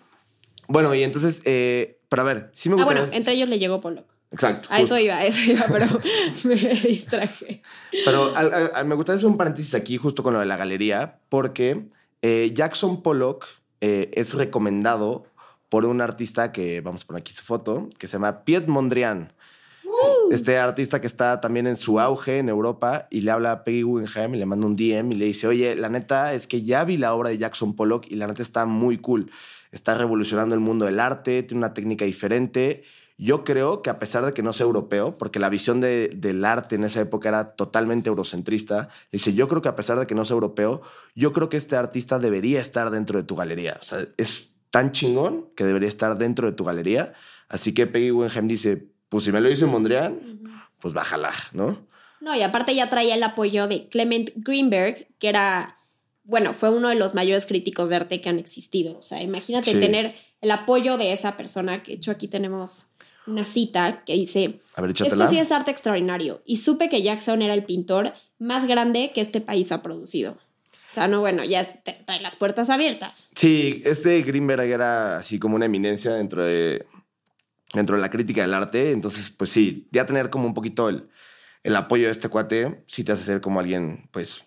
Bueno, 0.67 0.93
y 0.93 1.03
entonces, 1.03 1.41
eh, 1.45 1.99
pero 2.09 2.21
a 2.23 2.25
ver, 2.25 2.51
sí 2.53 2.69
me 2.69 2.75
Ah, 2.75 2.83
gusta. 2.83 2.99
bueno, 2.99 3.13
entre 3.15 3.33
ellos 3.33 3.49
le 3.49 3.59
llegó 3.59 3.79
Pollock. 3.81 4.05
Exacto. 4.31 4.69
A 4.71 4.79
eso 4.79 4.97
iba, 4.97 5.15
a 5.17 5.25
eso 5.25 5.39
iba, 5.51 5.65
pero 5.67 5.85
me 6.45 6.55
distraje. 6.55 7.61
Pero 8.05 8.35
al- 8.35 8.53
al- 8.53 8.71
al- 8.73 8.85
me 8.85 8.95
gustaría 8.95 9.17
hacer 9.17 9.29
un 9.29 9.37
paréntesis 9.37 9.75
aquí 9.75 9.97
justo 9.97 10.23
con 10.23 10.33
lo 10.33 10.39
de 10.39 10.45
la 10.45 10.55
galería, 10.57 11.19
porque 11.29 11.87
eh, 12.21 12.51
Jackson 12.53 13.01
Pollock 13.01 13.45
eh, 13.81 14.09
es 14.13 14.33
recomendado 14.33 15.25
por 15.69 15.85
un 15.85 16.01
artista 16.01 16.51
que, 16.51 16.81
vamos 16.81 17.03
a 17.03 17.07
poner 17.07 17.21
aquí 17.21 17.33
su 17.33 17.43
foto, 17.43 17.89
que 17.97 18.07
se 18.07 18.13
llama 18.13 18.43
Piet 18.45 18.67
Mondrian. 18.67 19.33
Este 20.31 20.57
artista 20.57 21.01
que 21.01 21.07
está 21.07 21.41
también 21.41 21.67
en 21.67 21.75
su 21.75 21.99
auge 21.99 22.37
en 22.37 22.47
Europa 22.49 23.07
y 23.11 23.21
le 23.21 23.31
habla 23.31 23.51
a 23.51 23.63
Peggy 23.65 23.81
Guggenheim 23.81 24.35
y 24.35 24.37
le 24.39 24.45
manda 24.45 24.65
un 24.65 24.75
DM 24.77 25.11
y 25.11 25.15
le 25.15 25.25
dice, 25.25 25.47
oye, 25.47 25.75
la 25.75 25.89
neta 25.89 26.33
es 26.33 26.47
que 26.47 26.61
ya 26.63 26.83
vi 26.85 26.97
la 26.97 27.13
obra 27.13 27.29
de 27.29 27.37
Jackson 27.37 27.75
Pollock 27.75 28.05
y 28.09 28.15
la 28.15 28.27
neta 28.27 28.41
está 28.41 28.65
muy 28.65 28.97
cool. 28.99 29.29
Está 29.71 29.93
revolucionando 29.95 30.55
el 30.55 30.61
mundo 30.61 30.85
del 30.85 30.99
arte, 30.99 31.43
tiene 31.43 31.59
una 31.59 31.73
técnica 31.73 32.05
diferente. 32.05 32.83
Yo 33.23 33.43
creo 33.43 33.83
que 33.83 33.91
a 33.91 33.99
pesar 33.99 34.25
de 34.25 34.33
que 34.33 34.41
no 34.41 34.51
sea 34.51 34.65
europeo, 34.65 35.15
porque 35.19 35.37
la 35.37 35.47
visión 35.49 35.79
de- 35.79 36.09
del 36.15 36.43
arte 36.43 36.73
en 36.73 36.83
esa 36.83 37.01
época 37.01 37.29
era 37.29 37.51
totalmente 37.55 38.09
eurocentrista, 38.09 38.89
dice, 39.11 39.35
yo 39.35 39.47
creo 39.47 39.61
que 39.61 39.69
a 39.69 39.75
pesar 39.75 39.99
de 39.99 40.07
que 40.07 40.15
no 40.15 40.25
sea 40.25 40.33
europeo, 40.33 40.81
yo 41.13 41.31
creo 41.31 41.47
que 41.47 41.57
este 41.57 41.75
artista 41.75 42.17
debería 42.17 42.59
estar 42.61 42.89
dentro 42.89 43.19
de 43.19 43.23
tu 43.23 43.35
galería. 43.35 43.77
O 43.79 43.83
sea, 43.83 44.07
es 44.17 44.53
tan 44.71 44.91
chingón 44.91 45.49
que 45.55 45.65
debería 45.65 45.87
estar 45.87 46.17
dentro 46.17 46.47
de 46.49 46.53
tu 46.57 46.63
galería. 46.63 47.13
Así 47.47 47.73
que 47.75 47.85
Peggy 47.85 48.09
Guggenheim 48.09 48.47
dice, 48.47 48.87
pues 49.09 49.23
si 49.25 49.31
me 49.31 49.39
lo 49.39 49.49
dice 49.49 49.67
Mondrian, 49.67 50.41
pues 50.79 50.93
bájala, 50.95 51.31
¿no? 51.53 51.77
No, 52.21 52.33
y 52.35 52.41
aparte 52.41 52.73
ya 52.73 52.89
traía 52.89 53.13
el 53.13 53.21
apoyo 53.23 53.67
de 53.67 53.87
Clement 53.89 54.31
Greenberg, 54.35 55.07
que 55.19 55.29
era, 55.29 55.77
bueno, 56.23 56.53
fue 56.55 56.69
uno 56.69 56.89
de 56.89 56.95
los 56.95 57.13
mayores 57.13 57.45
críticos 57.45 57.89
de 57.89 57.97
arte 57.97 58.19
que 58.21 58.29
han 58.29 58.39
existido. 58.39 58.97
O 58.97 59.01
sea, 59.03 59.21
imagínate 59.21 59.71
Sí. 59.73 59.79
tener 59.79 60.15
el 60.39 60.49
apoyo 60.51 60.97
de 60.97 61.11
esa 61.13 61.35
persona, 61.37 61.83
que 61.83 61.91
de 61.91 61.97
hecho 61.97 62.11
aquí 62.11 62.27
tenemos 62.27 62.87
una 63.27 63.45
cita 63.45 64.03
que 64.05 64.13
dice, 64.13 64.61
A 64.75 64.81
ver, 64.81 64.91
esto 64.91 65.27
sí 65.27 65.37
es 65.37 65.51
arte 65.51 65.71
extraordinario. 65.71 66.41
Y 66.45 66.57
supe 66.57 66.89
que 66.89 67.01
Jackson 67.01 67.41
era 67.41 67.53
el 67.53 67.63
pintor 67.65 68.13
más 68.39 68.65
grande 68.65 69.11
que 69.13 69.21
este 69.21 69.41
país 69.41 69.71
ha 69.71 69.81
producido. 69.83 70.31
O 70.89 70.93
sea, 70.93 71.07
no, 71.07 71.21
bueno, 71.21 71.43
ya 71.45 71.63
te- 71.63 72.01
trae 72.05 72.19
las 72.19 72.35
puertas 72.35 72.69
abiertas. 72.69 73.29
Sí, 73.35 73.81
este 73.85 74.21
Greenberg 74.23 74.61
era 74.63 75.17
así 75.17 75.39
como 75.39 75.55
una 75.55 75.65
eminencia 75.67 76.11
dentro 76.13 76.43
de, 76.43 76.85
dentro 77.73 77.95
de 77.95 78.01
la 78.01 78.09
crítica 78.09 78.41
del 78.41 78.53
arte. 78.53 78.91
Entonces, 78.91 79.31
pues 79.31 79.49
sí, 79.51 79.87
ya 79.91 80.05
tener 80.05 80.29
como 80.29 80.47
un 80.47 80.53
poquito 80.53 80.89
el, 80.89 81.07
el 81.63 81.75
apoyo 81.77 82.07
de 82.07 82.11
este 82.11 82.27
cuate, 82.27 82.83
sí 82.87 83.03
te 83.05 83.13
hace 83.13 83.23
ser 83.23 83.39
como 83.39 83.59
alguien, 83.61 84.09
pues, 84.11 84.43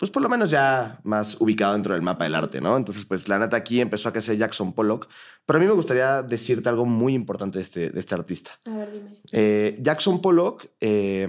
pues 0.00 0.10
por 0.10 0.22
lo 0.22 0.30
menos 0.30 0.50
ya 0.50 0.98
más 1.04 1.38
ubicado 1.42 1.74
dentro 1.74 1.92
del 1.92 2.00
mapa 2.00 2.24
del 2.24 2.34
arte, 2.34 2.58
¿no? 2.58 2.74
Entonces, 2.74 3.04
pues 3.04 3.28
la 3.28 3.38
neta 3.38 3.58
aquí 3.58 3.82
empezó 3.82 4.08
a 4.08 4.12
crecer 4.12 4.38
Jackson 4.38 4.72
Pollock. 4.72 5.08
Pero 5.44 5.58
a 5.58 5.60
mí 5.60 5.66
me 5.66 5.74
gustaría 5.74 6.22
decirte 6.22 6.70
algo 6.70 6.86
muy 6.86 7.12
importante 7.12 7.58
de 7.58 7.62
este, 7.62 7.90
de 7.90 8.00
este 8.00 8.14
artista. 8.14 8.52
A 8.64 8.78
ver, 8.78 8.92
dime. 8.92 9.20
Eh, 9.30 9.76
Jackson 9.82 10.22
Pollock 10.22 10.68
eh, 10.80 11.28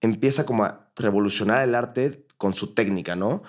empieza 0.00 0.44
como 0.44 0.64
a 0.64 0.90
revolucionar 0.96 1.62
el 1.62 1.76
arte 1.76 2.26
con 2.36 2.52
su 2.54 2.74
técnica, 2.74 3.14
¿no? 3.14 3.44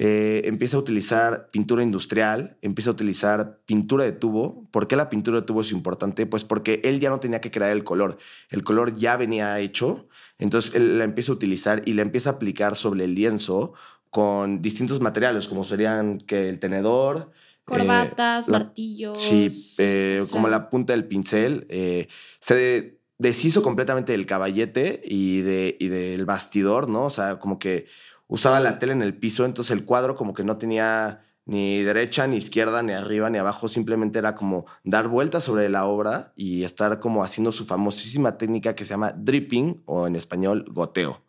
Eh, 0.00 0.42
empieza 0.44 0.76
a 0.76 0.80
utilizar 0.80 1.48
pintura 1.50 1.82
industrial, 1.82 2.56
empieza 2.62 2.90
a 2.90 2.92
utilizar 2.92 3.58
pintura 3.66 4.04
de 4.04 4.12
tubo. 4.12 4.68
¿Por 4.70 4.86
qué 4.86 4.94
la 4.94 5.08
pintura 5.10 5.40
de 5.40 5.46
tubo 5.46 5.62
es 5.62 5.72
importante? 5.72 6.24
Pues 6.24 6.44
porque 6.44 6.80
él 6.84 7.00
ya 7.00 7.10
no 7.10 7.18
tenía 7.18 7.40
que 7.40 7.50
crear 7.50 7.72
el 7.72 7.82
color. 7.82 8.16
El 8.48 8.62
color 8.62 8.94
ya 8.94 9.16
venía 9.16 9.58
hecho. 9.58 10.06
Entonces 10.38 10.72
él 10.76 10.98
la 10.98 11.04
empieza 11.04 11.32
a 11.32 11.34
utilizar 11.34 11.82
y 11.84 11.94
la 11.94 12.02
empieza 12.02 12.30
a 12.30 12.32
aplicar 12.34 12.76
sobre 12.76 13.04
el 13.04 13.14
lienzo 13.16 13.72
con 14.10 14.62
distintos 14.62 15.00
materiales, 15.00 15.48
como 15.48 15.64
serían 15.64 16.18
que 16.18 16.48
el 16.48 16.60
tenedor. 16.60 17.30
eh, 17.32 17.64
Corbatas, 17.64 18.48
la- 18.48 18.60
martillos. 18.60 19.20
Sí, 19.20 19.48
eh, 19.78 20.20
o 20.22 20.26
sea, 20.26 20.32
como 20.32 20.48
la 20.48 20.70
punta 20.70 20.92
del 20.92 21.06
pincel. 21.06 21.66
eh, 21.68 22.06
se 22.40 22.54
de- 22.54 22.98
deshizo 23.18 23.64
completamente 23.64 24.12
del 24.12 24.26
caballete 24.26 25.02
y, 25.04 25.40
de, 25.40 25.76
y 25.80 25.88
del 25.88 26.24
bastidor, 26.24 26.88
¿no? 26.88 27.04
O 27.06 27.10
sea, 27.10 27.40
como 27.40 27.58
que 27.58 27.86
usaba 28.28 28.60
la 28.60 28.78
tela 28.78 28.92
en 28.92 29.02
el 29.02 29.14
piso, 29.16 29.44
entonces 29.44 29.72
el 29.72 29.84
cuadro 29.84 30.14
como 30.14 30.32
que 30.34 30.44
no 30.44 30.56
tenía 30.56 31.22
ni 31.44 31.82
derecha, 31.82 32.26
ni 32.26 32.36
izquierda, 32.36 32.82
ni 32.82 32.92
arriba, 32.92 33.30
ni 33.30 33.38
abajo, 33.38 33.68
simplemente 33.68 34.18
era 34.18 34.34
como 34.34 34.66
dar 34.84 35.08
vueltas 35.08 35.44
sobre 35.44 35.68
la 35.70 35.86
obra 35.86 36.32
y 36.36 36.62
estar 36.62 37.00
como 37.00 37.24
haciendo 37.24 37.52
su 37.52 37.64
famosísima 37.64 38.36
técnica 38.36 38.74
que 38.74 38.84
se 38.84 38.90
llama 38.90 39.12
dripping 39.16 39.82
o 39.86 40.06
en 40.06 40.14
español 40.14 40.66
goteo, 40.68 41.22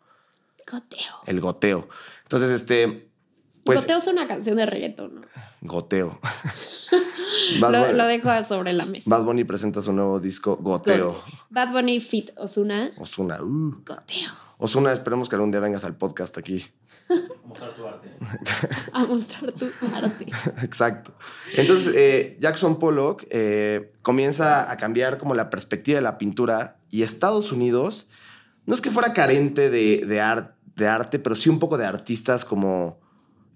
Goteo. 0.70 1.14
el 1.26 1.40
goteo. 1.40 1.88
Entonces, 2.24 2.50
este, 2.50 3.10
pues 3.64 3.80
Goteo 3.80 3.96
es 3.98 4.06
una 4.08 4.26
canción 4.28 4.56
de 4.56 4.66
reggaetón, 4.66 5.14
¿no? 5.16 5.20
goteo. 5.62 6.18
Bad, 7.60 7.72
Lo, 7.72 7.80
Bunny, 7.86 7.96
lo 7.98 8.04
dejo 8.06 8.42
sobre 8.44 8.72
la 8.74 8.84
mesa. 8.84 9.08
Bad 9.08 9.24
Bunny 9.24 9.44
presenta 9.44 9.80
su 9.82 9.92
nuevo 9.92 10.20
disco 10.20 10.56
Goteo. 10.56 11.12
Go- 11.12 11.24
Bad 11.48 11.72
Bunny 11.72 12.00
Fit 12.00 12.30
Osuna. 12.36 12.90
Osuna, 12.98 13.42
uh. 13.42 13.82
Goteo. 13.86 14.30
Osuna, 14.60 14.92
esperemos 14.92 15.28
que 15.28 15.36
algún 15.36 15.50
día 15.50 15.60
vengas 15.60 15.84
al 15.84 15.96
podcast 15.96 16.36
aquí. 16.38 16.66
Mostrar 17.46 17.74
tu 17.74 17.86
arte. 17.86 18.08
A 18.92 19.04
mostrar 19.06 19.52
tu 19.52 19.66
arte. 19.92 20.26
Exacto. 20.62 21.12
Entonces, 21.56 21.92
eh, 21.96 22.36
Jackson 22.40 22.78
Pollock 22.78 23.24
eh, 23.30 23.90
comienza 24.02 24.70
a 24.70 24.76
cambiar 24.76 25.18
como 25.18 25.34
la 25.34 25.48
perspectiva 25.50 25.96
de 25.96 26.02
la 26.02 26.18
pintura 26.18 26.76
y 26.90 27.02
Estados 27.02 27.52
Unidos 27.52 28.08
no 28.66 28.74
es 28.74 28.80
que 28.80 28.90
fuera 28.90 29.12
carente 29.14 29.70
de, 29.70 30.04
de, 30.06 30.20
ar- 30.20 30.56
de 30.76 30.86
arte, 30.86 31.18
pero 31.18 31.34
sí 31.34 31.48
un 31.48 31.58
poco 31.58 31.78
de 31.78 31.86
artistas 31.86 32.44
como 32.44 33.00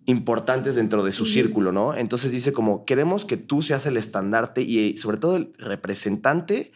importantes 0.06 0.74
dentro 0.74 1.04
de 1.04 1.12
su 1.12 1.24
círculo, 1.26 1.70
¿no? 1.70 1.94
Entonces 1.94 2.30
dice 2.32 2.52
como, 2.52 2.84
queremos 2.84 3.24
que 3.24 3.36
tú 3.36 3.62
seas 3.62 3.86
el 3.86 3.96
estandarte 3.96 4.62
y 4.62 4.96
sobre 4.98 5.18
todo 5.18 5.36
el 5.36 5.52
representante 5.58 6.72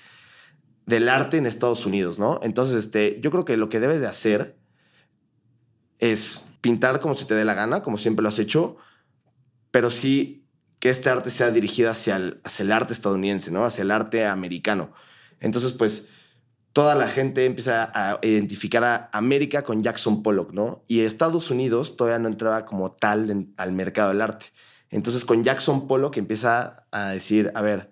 del 0.88 1.10
arte 1.10 1.36
en 1.36 1.44
Estados 1.44 1.84
Unidos, 1.84 2.18
¿no? 2.18 2.40
Entonces, 2.42 2.76
este, 2.76 3.20
yo 3.20 3.30
creo 3.30 3.44
que 3.44 3.58
lo 3.58 3.68
que 3.68 3.78
debes 3.78 4.00
de 4.00 4.06
hacer 4.06 4.56
es 5.98 6.48
pintar 6.62 7.00
como 7.00 7.14
se 7.14 7.26
te 7.26 7.34
dé 7.34 7.44
la 7.44 7.52
gana, 7.52 7.82
como 7.82 7.98
siempre 7.98 8.22
lo 8.22 8.30
has 8.30 8.38
hecho, 8.38 8.78
pero 9.70 9.90
sí 9.90 10.46
que 10.78 10.88
este 10.88 11.10
arte 11.10 11.30
sea 11.30 11.50
dirigido 11.50 11.90
hacia 11.90 12.16
el, 12.16 12.40
hacia 12.42 12.62
el 12.62 12.72
arte 12.72 12.94
estadounidense, 12.94 13.50
¿no? 13.50 13.66
Hacia 13.66 13.82
el 13.82 13.90
arte 13.90 14.24
americano. 14.24 14.94
Entonces, 15.40 15.74
pues, 15.74 16.08
toda 16.72 16.94
la 16.94 17.06
gente 17.06 17.44
empieza 17.44 17.90
a 17.94 18.18
identificar 18.22 18.82
a 18.82 19.10
América 19.12 19.64
con 19.64 19.82
Jackson 19.82 20.22
Pollock, 20.22 20.52
¿no? 20.52 20.84
Y 20.88 21.00
Estados 21.00 21.50
Unidos 21.50 21.96
todavía 21.98 22.18
no 22.18 22.28
entraba 22.28 22.64
como 22.64 22.92
tal 22.92 23.48
al 23.58 23.72
mercado 23.72 24.08
del 24.08 24.22
arte. 24.22 24.46
Entonces, 24.88 25.26
con 25.26 25.44
Jackson 25.44 25.86
Pollock 25.86 26.16
empieza 26.16 26.86
a 26.92 27.10
decir, 27.10 27.52
a 27.54 27.60
ver, 27.60 27.90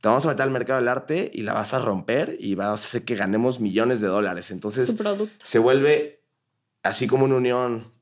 te 0.00 0.08
vamos 0.08 0.24
a 0.24 0.28
meter 0.28 0.42
al 0.42 0.50
mercado 0.50 0.78
del 0.78 0.88
arte 0.88 1.30
y 1.32 1.42
la 1.42 1.52
vas 1.52 1.74
a 1.74 1.78
romper 1.78 2.36
y 2.38 2.54
vas 2.54 2.68
a 2.68 2.74
hacer 2.74 3.04
que 3.04 3.14
ganemos 3.14 3.60
millones 3.60 4.00
de 4.00 4.08
dólares. 4.08 4.50
Entonces, 4.50 4.94
se 5.42 5.58
vuelve 5.58 6.22
así 6.82 7.06
como 7.06 7.24
una 7.24 7.36
unión 7.36 7.92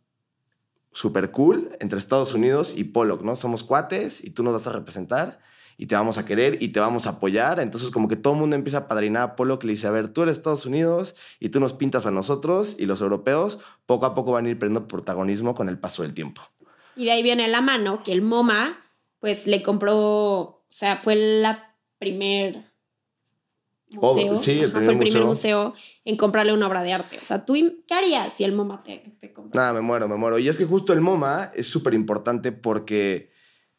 super 0.93 1.31
cool 1.31 1.77
entre 1.81 1.99
Estados 1.99 2.35
Unidos 2.35 2.75
y 2.77 2.85
Pollock, 2.85 3.23
¿no? 3.23 3.37
Somos 3.37 3.65
cuates 3.65 4.25
y 4.25 4.31
tú 4.31 4.43
nos 4.43 4.53
vas 4.53 4.67
a 4.67 4.73
representar 4.73 5.41
y 5.77 5.87
te 5.87 5.97
vamos 5.97 6.19
a 6.19 6.25
querer 6.25 6.63
y 6.63 6.69
te 6.69 6.81
vamos 6.81 7.07
a 7.07 7.11
apoyar. 7.11 7.59
Entonces 7.59 7.91
como 7.91 8.09
que 8.09 8.17
todo 8.17 8.35
el 8.35 8.41
mundo 8.41 8.57
empieza 8.57 8.79
a 8.79 8.89
padrinar 8.89 9.23
a 9.23 9.37
Pollock 9.37 9.65
y 9.65 9.67
le 9.69 9.73
dice, 9.73 9.89
a 9.89 9.91
ver, 9.91 10.09
tú 10.09 10.23
eres 10.23 10.37
Estados 10.37 10.67
Unidos 10.67 11.17
y 11.41 11.49
tú 11.49 11.61
nos 11.61 11.73
pintas 11.73 12.07
a 12.07 12.11
nosotros 12.11 12.77
y 12.79 12.87
los 12.87 13.01
europeos 13.01 13.59
poco 13.87 14.07
a 14.07 14.15
poco 14.15 14.33
van 14.33 14.47
a 14.47 14.51
ir 14.51 14.59
perdiendo 14.59 14.87
protagonismo 14.87 15.55
con 15.55 15.69
el 15.69 15.79
paso 15.79 16.03
del 16.03 16.15
tiempo. 16.15 16.43
Y 16.97 17.07
de 17.07 17.13
ahí 17.13 17.23
viene 17.23 17.49
la 17.49 17.61
mano 17.61 18.05
que 18.05 18.13
el 18.13 18.23
MoMA, 18.23 18.79
pues 19.19 19.49
le 19.49 19.63
compró, 19.63 19.97
o 19.99 20.65
sea, 20.69 20.99
fue 20.99 21.17
la 21.17 21.74
primer 22.05 22.65
Oh, 24.01 24.15
museo. 24.15 24.39
sí, 24.39 24.51
el 24.53 24.65
Ajá, 24.65 24.73
primer 24.73 24.85
fue 24.85 24.93
el 24.95 24.99
primer 25.11 25.23
museo. 25.25 25.75
en 26.05 26.17
comprarle 26.17 26.53
una 26.53 26.67
obra 26.67 26.83
de 26.83 26.93
arte. 26.93 27.19
O 27.23 27.25
sea, 27.25 27.45
¿tú 27.45 27.55
qué 27.87 27.95
harías 27.95 28.33
si 28.33 28.43
el 28.45 28.53
MoMA 28.53 28.83
te, 28.83 29.17
te 29.21 29.33
compra? 29.33 29.61
Nada, 29.61 29.73
me 29.73 29.81
muero, 29.83 30.09
me 30.09 30.17
muero. 30.17 30.39
Y 30.39 30.49
es 30.49 30.59
que 30.59 30.65
justo 30.65 30.93
el 30.93 31.01
MoMA 31.01 31.53
es 31.55 31.69
súper 31.69 31.95
importante 31.95 32.51
porque 32.51 33.31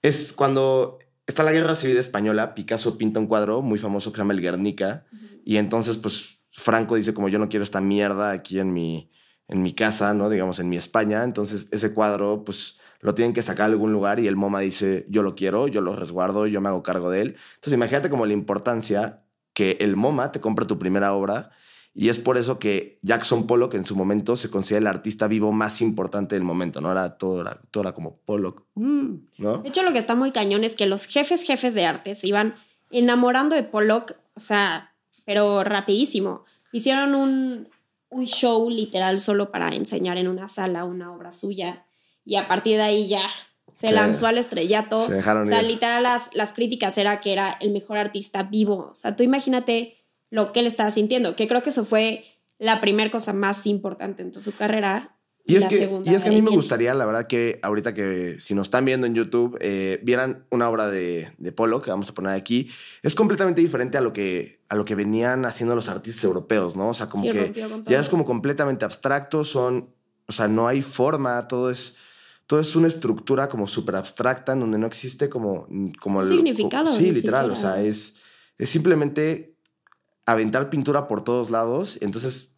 es 0.01 0.32
cuando 0.32 1.00
está 1.27 1.44
la 1.44 1.51
Guerra 1.51 1.75
Civil 1.75 1.98
Española, 1.98 2.53
Picasso 2.55 2.98
pinta 2.98 3.20
un 3.20 3.27
cuadro 3.27 3.62
muy 3.62 3.77
famoso 3.77 4.12
que 4.12 4.15
se 4.17 4.22
llama 4.22 4.34
El 4.34 4.41
Guernica. 4.41 5.05
Y 5.44 5.58
entonces, 5.58 5.98
pues, 5.98 6.39
Franco 6.51 6.96
dice 6.96 7.13
como 7.13 7.27
yo 7.27 7.38
no 7.39 7.50
quiero 7.50 7.63
esta 7.65 7.82
mierda 7.82 8.32
aquí 8.32 8.60
en 8.60 8.72
mi, 8.72 9.12
en 9.50 9.62
mi 9.63 9.74
casa, 9.74 10.13
¿no? 10.13 10.29
Digamos, 10.29 10.60
en 10.60 10.70
mi 10.70 10.77
España. 10.77 11.24
Entonces, 11.25 11.67
ese 11.72 11.94
cuadro, 11.94 12.44
pues, 12.46 12.79
lo 13.02 13.16
tienen 13.16 13.34
que 13.34 13.42
sacar 13.42 13.66
a 13.66 13.74
algún 13.74 13.92
lugar 13.92 14.20
y 14.20 14.28
el 14.28 14.36
MoMA 14.36 14.60
dice, 14.60 15.06
yo 15.10 15.24
lo 15.24 15.36
quiero, 15.36 15.68
yo 15.68 15.82
lo 15.82 15.96
resguardo, 15.96 16.48
yo 16.48 16.62
me 16.62 16.70
hago 16.70 16.84
cargo 16.84 17.10
de 17.10 17.22
él. 17.22 17.36
Entonces, 17.56 17.74
imagínate 17.74 18.10
como 18.10 18.25
la 18.25 18.34
importancia 18.34 19.24
que 19.54 19.78
el 19.80 19.96
MoMA 19.96 20.32
te 20.32 20.42
compre 20.42 20.66
tu 20.66 20.78
primera 20.78 21.14
obra 21.14 21.52
y 21.98 22.10
es 22.10 22.20
por 22.20 22.38
eso 22.38 22.60
que 22.60 23.00
Jackson 23.04 23.48
Pollock 23.48 23.74
en 23.74 23.86
su 23.86 23.96
momento 23.96 24.36
se 24.36 24.52
considera 24.52 24.82
el 24.82 24.88
artista 24.88 25.28
vivo 25.28 25.54
más 25.54 25.82
importante 25.82 26.36
del 26.36 26.44
momento, 26.44 26.82
¿no? 26.82 26.92
Era 26.92 27.18
todo, 27.18 27.40
era, 27.40 27.62
todo 27.72 27.84
era 27.84 27.94
como 27.94 28.18
Pollock, 28.18 28.64
uh, 28.75 29.18
¿no? 29.38 29.60
De 29.60 29.70
hecho, 29.70 29.82
lo 29.82 29.94
que 29.94 30.00
está 30.00 30.14
muy 30.14 30.32
cañón 30.32 30.66
es 30.66 30.75
que 30.75 30.88
los 30.88 31.06
jefes, 31.06 31.44
jefes 31.44 31.74
de 31.74 31.86
arte 31.86 32.14
se 32.16 32.28
iban 32.28 32.56
enamorando 32.92 33.56
de 33.56 33.64
Pollock, 33.64 34.18
o 34.34 34.42
sea, 34.42 34.94
pero 35.24 35.64
rapidísimo. 35.64 36.44
Hicieron 36.74 37.16
un, 37.16 37.70
un 38.10 38.25
show 38.25 38.70
literal 38.70 39.22
solo 39.22 39.50
para 39.50 39.70
enseñar 39.70 40.18
en 40.18 40.28
una 40.28 40.50
sala 40.50 40.84
una 40.84 41.14
obra 41.14 41.32
suya 41.32 41.85
y 42.25 42.36
a 42.36 42.48
partir 42.48 42.77
de 42.77 42.84
ahí 42.84 43.08
ya 43.08 43.27
se 43.75 43.89
Sí. 43.89 43.94
lanzó 43.94 44.25
al 44.27 44.38
estrellato. 44.38 45.01
Se 45.01 45.13
dejaron 45.15 45.44
o 45.44 45.46
sea, 45.46 45.62
ir. 45.62 45.67
literal 45.67 46.03
las, 46.03 46.34
las 46.34 46.53
críticas 46.53 46.98
era 46.98 47.20
que 47.22 47.34
era 47.34 47.58
el 47.62 47.72
mejor 47.72 47.98
artista 47.98 48.44
vivo. 48.44 48.89
O 48.91 48.96
sea, 48.96 49.15
tú 49.15 49.24
imagínate 49.24 49.98
lo 50.32 50.51
que 50.51 50.62
él 50.62 50.67
estaba 50.67 50.91
sintiendo, 50.91 51.36
que 51.36 51.48
creo 51.48 51.62
que 51.62 51.70
eso 51.70 51.86
fue 51.86 52.24
la 52.58 52.79
primera 52.82 53.12
cosa 53.12 53.34
más 53.34 53.67
importante 53.67 54.22
en 54.24 54.32
toda 54.32 54.44
su 54.44 54.53
carrera. 54.55 55.12
Y 55.48 55.58
es, 55.58 55.62
la 55.63 55.67
que, 55.70 55.77
segunda 55.77 56.12
y 56.12 56.15
es 56.15 56.24
que 56.24 56.29
a 56.29 56.32
mí 56.32 56.38
me 56.38 56.44
viene. 56.50 56.55
gustaría, 56.55 56.94
la 56.96 57.05
verdad, 57.05 57.27
que 57.27 57.60
ahorita 57.62 57.94
que 57.94 58.38
si 58.39 58.55
nos 58.55 58.65
están 58.67 58.84
viendo 58.86 59.05
en 59.05 59.13
YouTube, 59.13 59.58
eh, 59.62 60.00
vieran 60.01 60.46
una 60.50 60.67
obra 60.70 60.88
de, 60.88 61.34
de 61.38 61.51
Polo 61.51 61.84
que 61.84 61.91
vamos 61.91 62.10
a 62.10 62.13
poner 62.15 62.32
aquí. 62.32 62.72
Es 63.03 63.13
completamente 63.13 63.62
diferente 63.62 63.98
a 63.98 64.01
lo 64.01 64.12
que, 64.12 64.62
a 64.70 64.75
lo 64.75 64.86
que 64.86 64.96
venían 64.96 65.46
haciendo 65.46 65.75
los 65.75 65.88
artistas 65.88 66.24
europeos, 66.24 66.75
¿no? 66.75 66.89
O 66.89 66.94
sea, 66.96 67.10
como 67.10 67.25
Sí, 67.25 67.32
que 67.32 67.67
ya 67.86 68.00
es 68.00 68.10
como 68.10 68.25
completamente 68.25 68.86
abstracto, 68.86 69.44
son, 69.44 69.94
o 70.27 70.32
sea, 70.32 70.48
no 70.48 70.67
hay 70.67 70.82
forma, 70.82 71.48
todo 71.48 71.70
es, 71.70 71.96
todo 72.48 72.60
es 72.60 72.75
una 72.75 72.88
estructura 72.88 73.50
como 73.50 73.68
súper 73.68 73.96
abstracta 73.96 74.54
en 74.54 74.60
donde 74.60 74.78
no 74.78 74.88
existe 74.88 75.30
como, 75.30 75.68
como 76.00 76.20
Un 76.20 76.25
el- 76.25 76.32
significado, 76.32 76.88
Sí, 76.88 77.12
literal, 77.12 77.50
o 77.52 77.56
sea, 77.56 77.82
es, 77.82 78.20
es 78.58 78.70
simplemente 78.70 79.56
aventar 80.25 80.70
pintura 80.70 81.08
por 81.08 81.24
todos 81.24 81.50
lados, 81.50 81.98
entonces 82.02 82.52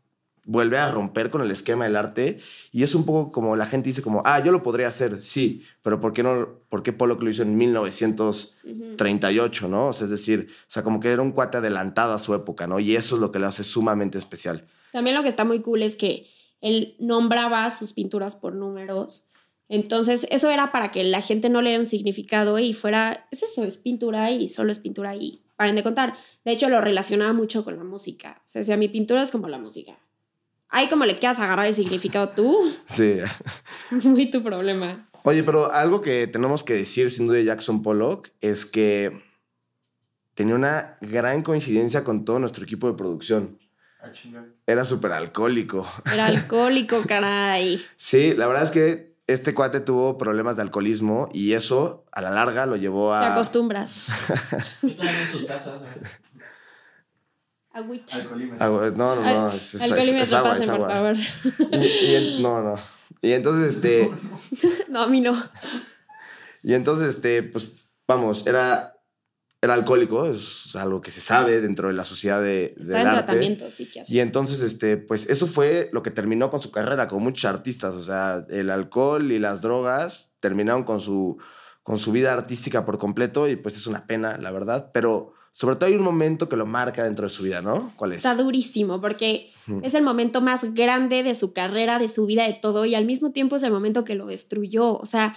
vuelve 0.46 0.78
a 0.78 0.90
romper 0.92 1.30
con 1.30 1.42
el 1.42 1.52
esquema 1.52 1.84
del 1.84 1.98
arte 1.98 2.40
y 2.72 2.84
es 2.84 2.96
un 2.96 3.06
poco 3.06 3.32
como 3.34 3.58
la 3.58 3.66
gente 3.66 3.90
dice 3.90 4.02
como, 4.02 4.22
ah, 4.26 4.42
yo 4.42 4.54
lo 4.54 4.64
podría 4.64 4.88
hacer, 4.88 5.22
sí, 5.22 5.64
pero 5.82 6.00
¿por 6.00 6.14
qué 6.14 6.24
no? 6.24 6.60
¿Por 6.70 6.84
qué 6.84 6.94
Pollock 6.94 7.22
lo 7.22 7.30
hizo 7.30 7.44
en 7.44 7.58
1938, 7.58 9.66
Ujú. 9.66 9.72
no? 9.76 9.88
O 9.88 9.94
sea, 9.94 10.06
es 10.06 10.12
decir, 10.12 10.48
o 10.50 10.54
sea, 10.68 10.84
como 10.84 11.00
que 11.00 11.10
era 11.12 11.22
un 11.22 11.32
cuate 11.32 11.58
adelantado 11.58 12.14
a 12.14 12.20
su 12.20 12.34
época, 12.34 12.68
¿no? 12.68 12.80
Y 12.80 12.96
eso 12.96 13.16
es 13.16 13.22
lo 13.22 13.32
que 13.32 13.40
lo 13.40 13.48
hace 13.48 13.64
sumamente 13.64 14.18
especial. 14.18 14.66
También 14.92 15.16
lo 15.16 15.24
que 15.24 15.30
está 15.30 15.44
muy 15.44 15.62
cool 15.62 15.84
es 15.84 15.96
que 15.96 16.28
él 16.62 16.96
nombraba 17.00 17.70
sus 17.70 17.94
pinturas 17.94 18.36
por 18.36 18.54
números. 18.56 19.28
Entonces, 19.70 20.26
eso 20.30 20.50
era 20.50 20.72
para 20.72 20.92
que 20.92 21.04
la 21.04 21.22
gente 21.22 21.50
no 21.50 21.62
le 21.62 21.70
diera 21.70 21.82
un 21.82 21.86
significado 21.86 22.58
y 22.60 22.74
fuera, 22.74 23.28
es 23.32 23.44
eso, 23.44 23.64
es 23.64 23.78
pintura 23.78 24.32
y 24.32 24.50
solo 24.50 24.72
es 24.72 24.80
pintura 24.80 25.16
y 25.16 25.44
paren 25.58 25.76
de 25.76 25.84
contar. 25.84 26.14
De 26.46 26.52
hecho, 26.52 26.70
lo 26.70 26.80
relacionaba 26.80 27.34
mucho 27.34 27.66
con 27.66 27.78
la 27.78 27.84
música. 27.84 28.42
O 28.46 28.48
sea, 28.48 28.60
decía, 28.60 28.78
mi 28.78 28.88
pintura 28.88 29.22
es 29.22 29.32
como 29.32 29.50
la 29.50 29.58
música. 29.58 29.98
Ahí 30.70 30.88
como 30.88 31.06
le 31.06 31.18
quieras 31.20 31.40
agarrar 31.40 31.68
el 31.68 31.74
significado 31.74 32.30
tú, 32.30 32.74
Sí. 32.88 33.18
muy 34.04 34.30
tu 34.32 34.44
problema. 34.44 35.10
Oye, 35.24 35.44
pero 35.44 35.72
algo 35.72 36.00
que 36.02 36.28
tenemos 36.28 36.64
que 36.64 36.74
decir 36.74 37.12
sin 37.12 37.28
duda 37.28 37.38
de 37.38 37.46
Jackson 37.46 37.84
Pollock 37.84 38.30
es 38.40 38.66
que 38.66 39.22
tenía 40.36 40.56
una 40.56 40.98
gran 41.02 41.42
coincidencia 41.42 42.04
con 42.04 42.24
todo 42.24 42.40
nuestro 42.40 42.64
equipo 42.64 42.88
de 42.88 42.94
producción. 42.94 43.60
Ah. 44.00 44.12
Era 44.66 44.86
súper 44.86 45.12
alcohólico. 45.12 45.86
Era 46.14 46.28
alcohólico, 46.28 47.02
caray. 47.08 47.82
Sí, 47.98 48.34
la 48.36 48.48
verdad 48.48 48.64
es 48.64 48.72
que 48.72 49.17
este 49.28 49.54
cuate 49.54 49.80
tuvo 49.82 50.18
problemas 50.18 50.56
de 50.56 50.62
alcoholismo 50.64 51.30
y 51.34 51.54
eso 51.54 52.06
a 52.12 52.22
la 52.22 52.32
larga 52.32 52.66
lo 52.66 52.76
llevó 52.78 53.12
Te 53.12 53.26
a... 53.26 53.34
acostumbras. 53.34 54.04
En 54.82 55.28
sus 55.32 55.46
casas. 55.46 55.82
¿eh? 55.82 56.08
Agüita. 57.74 58.16
Alcoholímetro. 58.16 58.92
No, 58.92 59.16
no, 59.16 59.22
no. 59.22 59.52
Es, 59.52 59.76
es- 59.76 59.76
es- 59.76 59.82
Alcoholímetro, 59.84 60.24
es 60.24 60.34
agua, 60.34 60.52
es 60.54 60.58
pasen, 60.60 60.78
por 60.78 60.92
agua. 60.92 61.14
favor. 61.16 61.16
Y, 61.74 61.88
y 62.06 62.16
en- 62.16 62.42
no, 62.42 62.62
no. 62.62 62.76
Y 63.22 63.32
entonces, 63.34 63.76
este, 63.76 64.12
No, 64.90 65.02
a 65.02 65.08
mí 65.08 65.22
no. 65.22 65.36
y 66.64 66.74
entonces, 66.74 67.10
este, 67.16 67.44
pues, 67.44 67.70
vamos, 68.08 68.46
era, 68.48 68.94
era 69.68 69.76
alcohólico, 69.76 70.26
es 70.26 70.76
algo 70.76 71.02
que 71.02 71.12
se 71.12 71.22
sabe 71.22 71.62
dentro 71.62 71.90
de 71.90 71.94
la 71.94 72.06
sociedad 72.06 72.42
de, 72.42 72.76
Estaba 72.78 72.86
del 72.88 73.02
en 73.02 73.08
arte. 73.08 73.24
tratamiento 73.24 73.72
psiquiátrico. 73.72 74.16
Y 74.16 74.20
entonces, 74.20 74.62
este, 74.62 74.98
pues, 74.98 75.30
eso 75.30 75.48
fue 75.48 75.90
lo 75.94 76.02
que 76.04 76.12
terminó 76.12 76.50
con 76.50 76.60
su 76.60 76.72
carrera, 76.72 77.08
con 77.08 77.22
muchos 77.22 77.46
artistas. 77.46 77.94
O 77.94 78.04
sea, 78.04 78.46
el 78.50 78.70
alcohol 78.70 79.32
y 79.32 79.40
las 79.40 79.62
drogas 79.62 80.32
terminaron 80.40 80.84
con 80.84 81.00
su, 81.00 81.38
con 81.84 81.98
su 81.98 82.12
vida 82.12 82.34
artística 82.34 82.86
por 82.86 82.98
completo 82.98 83.48
y 83.48 83.56
pues 83.56 83.78
es 83.78 83.88
una 83.88 84.08
pena, 84.08 84.38
la 84.38 84.52
verdad. 84.52 84.92
Pero 84.94 85.34
sobre 85.52 85.76
todo 85.76 85.88
hay 85.88 85.96
un 85.96 86.04
momento 86.04 86.50
que 86.50 86.56
lo 86.56 86.66
marca 86.66 87.04
dentro 87.04 87.26
de 87.26 87.30
su 87.30 87.44
vida, 87.44 87.62
¿no? 87.62 87.92
¿Cuál 87.96 88.12
es? 88.12 88.18
Está 88.18 88.36
durísimo 88.36 89.02
porque 89.02 89.52
es 89.82 89.94
el 89.94 90.04
momento 90.04 90.40
más 90.40 90.74
grande 90.74 91.24
de 91.24 91.34
su 91.34 91.52
carrera, 91.52 91.98
de 91.98 92.10
su 92.10 92.26
vida, 92.26 92.46
de 92.46 92.54
todo, 92.54 92.86
y 92.86 92.94
al 92.94 93.06
mismo 93.06 93.32
tiempo 93.32 93.56
es 93.56 93.64
el 93.64 93.72
momento 93.72 94.04
que 94.04 94.16
lo 94.16 94.28
destruyó. 94.28 94.98
O 94.98 95.06
sea, 95.06 95.36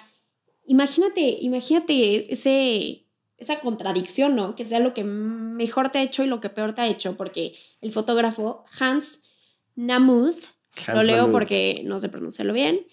imagínate, 0.67 1.39
imagínate 1.41 2.33
ese, 2.33 3.07
esa 3.41 3.59
contradicción, 3.61 4.37
¿no? 4.37 4.55
Que 4.55 4.65
sea 4.65 4.79
lo 4.81 4.95
que 4.95 5.03
mejor 5.03 5.89
te 5.89 5.99
ha 5.99 6.03
hecho 6.03 6.23
y 6.23 6.27
lo 6.27 6.41
que 6.41 6.51
peor 6.51 6.73
te 6.75 6.83
ha 6.83 6.87
hecho, 6.87 7.17
porque 7.17 7.53
el 7.81 7.91
fotógrafo 7.91 8.65
Hans 8.79 9.21
Namuth, 9.77 10.37
lo 10.93 11.03
leo 11.03 11.33
porque 11.33 11.83
no 11.85 11.99
sé 12.01 12.09
pronunciarlo 12.09 12.53
bien, 12.53 12.87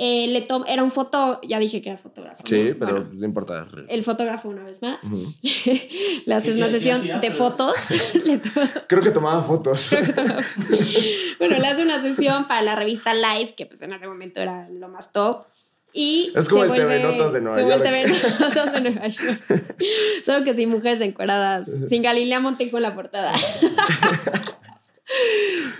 eh, 0.00 0.28
le 0.28 0.46
era 0.72 0.84
un 0.84 0.92
foto, 0.92 1.40
ya 1.42 1.58
dije 1.58 1.82
que 1.82 1.88
era 1.90 1.98
fotógrafo. 1.98 2.44
Sí, 2.46 2.62
¿no? 2.70 2.76
pero 2.78 2.92
Bueno, 2.92 3.10
no 3.14 3.24
importa. 3.26 3.66
el 3.88 4.04
fotógrafo 4.04 4.48
una 4.48 4.62
vez 4.62 4.80
más, 4.80 5.00
le 6.24 6.34
haces 6.34 6.54
¿Qué- 6.54 6.60
una 6.62 6.70
sesión 6.70 7.00
hacía? 7.00 7.18
de 7.18 7.30
fotos, 7.32 7.74
le 8.24 8.38
to- 8.38 8.50
Creo 8.86 9.02
que 9.02 9.10
tomaba 9.10 9.42
fotos. 9.42 9.90
bueno, 11.38 11.58
le 11.58 11.66
hace 11.66 11.82
una 11.82 12.00
sesión 12.00 12.46
para 12.46 12.62
la 12.62 12.76
revista 12.76 13.12
Live, 13.14 13.54
que 13.56 13.66
pues 13.66 13.82
en 13.82 13.92
ese 13.92 14.06
momento 14.06 14.40
era 14.40 14.68
lo 14.70 14.88
más 14.88 15.12
top. 15.12 15.46
Y 16.00 16.30
Es 16.36 16.48
como 16.48 16.62
se 16.62 16.68
el 16.68 16.74
TV 16.76 17.00
vuelve- 17.00 17.16
Notas 17.16 17.32
de 17.32 17.40
Nueva 17.40 17.58
como 17.60 17.72
el 17.72 17.78
York. 17.80 17.84
TV 17.84 18.38
Notas 18.40 18.72
de 18.72 18.80
Nueva 18.82 19.08
York. 19.08 19.74
Solo 20.24 20.44
que 20.44 20.54
sin 20.54 20.68
mujeres 20.68 21.00
encueradas, 21.00 21.68
sin 21.88 22.02
Galilea 22.02 22.38
Montejo 22.38 22.76
en 22.76 22.84
la 22.84 22.94
portada. 22.94 23.34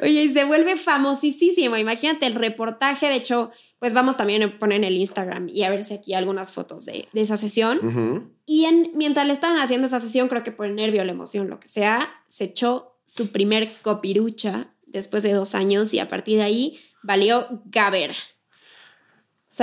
Oye, 0.02 0.22
y 0.24 0.32
se 0.32 0.44
vuelve 0.44 0.76
famosísimo. 0.76 1.76
Imagínate 1.76 2.26
el 2.26 2.34
reportaje. 2.34 3.08
De 3.08 3.16
hecho, 3.16 3.50
pues 3.78 3.92
vamos 3.94 4.16
también 4.16 4.42
a 4.42 4.58
poner 4.58 4.78
en 4.78 4.84
el 4.84 4.96
Instagram 4.96 5.48
y 5.50 5.64
a 5.64 5.70
ver 5.70 5.84
si 5.84 5.94
aquí 5.94 6.14
algunas 6.14 6.50
fotos 6.50 6.84
de, 6.86 7.08
de 7.12 7.20
esa 7.20 7.36
sesión. 7.36 7.78
Ujú. 7.86 8.30
Y 8.46 8.64
en, 8.64 8.90
mientras 8.94 9.26
le 9.26 9.32
estaban 9.32 9.58
haciendo 9.58 9.86
esa 9.86 10.00
sesión, 10.00 10.28
creo 10.28 10.44
que 10.44 10.52
por 10.52 10.66
el 10.66 10.74
nervio, 10.74 11.04
la 11.04 11.12
emoción, 11.12 11.50
lo 11.50 11.60
que 11.60 11.68
sea, 11.68 12.08
se 12.28 12.44
echó 12.44 12.96
su 13.06 13.30
primer 13.30 13.70
copirucha 13.82 14.68
después 14.86 15.22
de 15.22 15.32
dos 15.32 15.54
años 15.54 15.92
y 15.94 15.98
a 15.98 16.08
partir 16.08 16.38
de 16.38 16.44
ahí 16.44 16.80
valió 17.02 17.46
Gaber. 17.66 18.14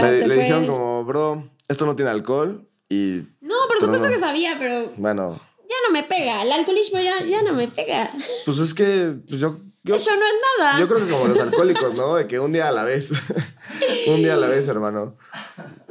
Sea, 0.02 0.12
le 0.12 0.20
se 0.20 0.28
le 0.28 0.36
fue... 0.36 0.44
dijeron 0.44 0.68
como, 0.68 1.04
bro, 1.06 1.50
esto 1.68 1.86
no 1.86 1.96
tiene 1.96 2.12
alcohol 2.12 2.68
y 2.90 3.22
No, 3.42 3.56
por 3.68 3.78
Pero 3.80 3.82
supuesto 3.82 4.08
no. 4.08 4.14
que 4.14 4.20
sabía, 4.20 4.56
pero 4.60 4.92
bueno, 4.98 5.40
ya 5.68 5.76
no 5.88 5.94
me 5.94 6.04
pega. 6.04 6.44
El 6.44 6.52
alcoholismo 6.52 7.00
ya, 7.00 7.24
ya 7.24 7.42
no 7.42 7.54
me 7.54 7.68
pega. 7.68 8.12
pues 8.46 8.58
es 8.60 8.74
que 8.74 9.16
pues 9.28 9.40
yo, 9.40 9.60
yo, 9.84 9.96
Eso 9.96 10.12
no 10.12 10.26
es 10.26 10.34
nada. 10.60 10.80
yo 10.80 10.88
creo 10.88 11.06
que 11.06 11.12
como 11.12 11.28
los 11.28 11.40
alcohólicos, 11.40 11.94
¿no? 11.96 12.16
De 12.16 12.28
que 12.28 12.40
un 12.40 12.52
día 12.52 12.68
a 12.68 12.72
la 12.72 12.84
vez. 12.84 13.12
un 14.08 14.18
día 14.18 14.34
a 14.34 14.38
la 14.38 14.48
vez, 14.48 14.68
hermano. 14.68 15.18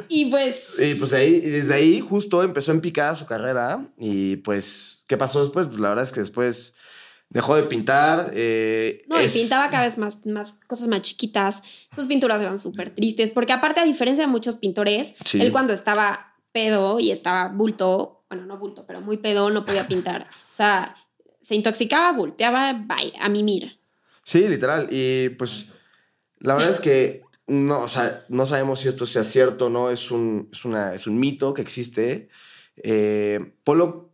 Y 0.08 0.26
pues... 0.30 0.78
Y 0.78 0.94
pues 0.94 1.11
de 1.11 1.16
ahí, 1.16 1.34
y 1.37 1.50
desde 1.50 1.75
ahí 1.75 2.00
justo 2.00 2.42
empezó 2.42 2.73
en 2.73 2.80
picada 2.80 3.16
su 3.16 3.26
carrera. 3.26 3.87
Y 3.99 4.37
pues, 4.37 5.04
¿qué 5.08 5.16
pasó 5.16 5.40
después? 5.40 5.66
Pues 5.68 5.80
la 5.80 5.88
verdad 5.90 6.04
es 6.04 6.12
que 6.12 6.20
después 6.20 6.75
dejó 7.35 7.57
de 7.57 7.64
pintar. 7.64 8.31
eh, 8.33 9.03
No, 9.09 9.21
y 9.21 9.29
pintaba 9.29 9.69
cada 9.69 9.85
vez 9.85 9.99
más, 9.99 10.25
más 10.25 10.59
cosas 10.67 10.88
más 10.88 11.03
chiquitas. 11.03 11.62
Sus 11.95 12.07
pinturas 12.07 12.41
eran 12.41 12.59
súper 12.59 12.95
tristes, 12.95 13.31
porque 13.31 13.53
aparte, 13.53 13.81
a 13.81 13.85
diferencia 13.85 14.25
de 14.25 14.31
muchos 14.31 14.55
pintores, 14.55 15.14
Sí. 15.26 15.41
él 15.43 15.53
cuando 15.53 15.75
estaba 15.75 16.35
pedo 16.53 16.99
y 17.00 17.11
estaba 17.11 17.49
bulto, 17.49 18.25
bueno, 18.31 18.47
no 18.47 18.57
bulto, 18.57 18.87
pero 18.87 19.00
muy 19.03 19.19
pedo, 19.19 19.50
no 19.50 19.67
podía 19.67 19.87
pintar. 19.87 20.29
O 20.50 20.53
sea, 20.55 20.95
se 21.43 21.55
intoxicaba, 21.57 22.12
volteaba, 22.17 22.73
bye, 22.73 23.12
a 23.21 23.29
mimir. 23.29 23.79
Sí, 24.23 24.49
literal. 24.49 24.88
Y 24.91 25.29
pues 25.31 25.67
la 26.38 26.55
verdad 26.55 26.71
es 26.71 26.81
que 26.81 27.23
no, 27.47 27.81
o 27.81 27.88
sea, 27.88 28.25
no 28.31 28.47
sabemos 28.47 28.81
si 28.81 28.88
esto 28.88 29.05
sea 29.05 29.25
cierto 29.25 29.66
o 29.66 29.68
no. 29.70 29.90
Es 29.90 30.11
un, 30.11 30.49
es 30.53 30.64
una, 30.64 30.94
es 30.94 31.07
un 31.07 31.18
mito 31.18 31.53
que 31.53 31.61
existe. 31.62 32.29
Eh, 32.77 33.53
Pollock, 33.64 34.09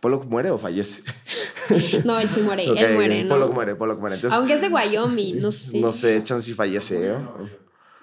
¿Pollock 0.00 0.26
muere 0.26 0.50
o 0.50 0.58
fallece? 0.58 1.02
No, 2.04 2.20
él 2.20 2.28
sí 2.28 2.40
muere, 2.40 2.64
él 2.64 2.94
muere, 2.94 3.24
¿no? 3.24 3.30
Pollock 3.30 3.54
muere, 3.54 3.74
Pollock 3.74 3.98
muere. 3.98 4.16
Entonces, 4.16 4.38
Aunque 4.38 4.52
es 4.54 4.60
de 4.60 4.68
Wyoming, 4.68 5.40
no 5.40 5.50
sé. 5.50 5.80
no 5.80 5.92
sé, 5.92 6.22
chance 6.22 6.44
si 6.46 6.52
fallece. 6.52 7.10
¿eh? 7.10 7.14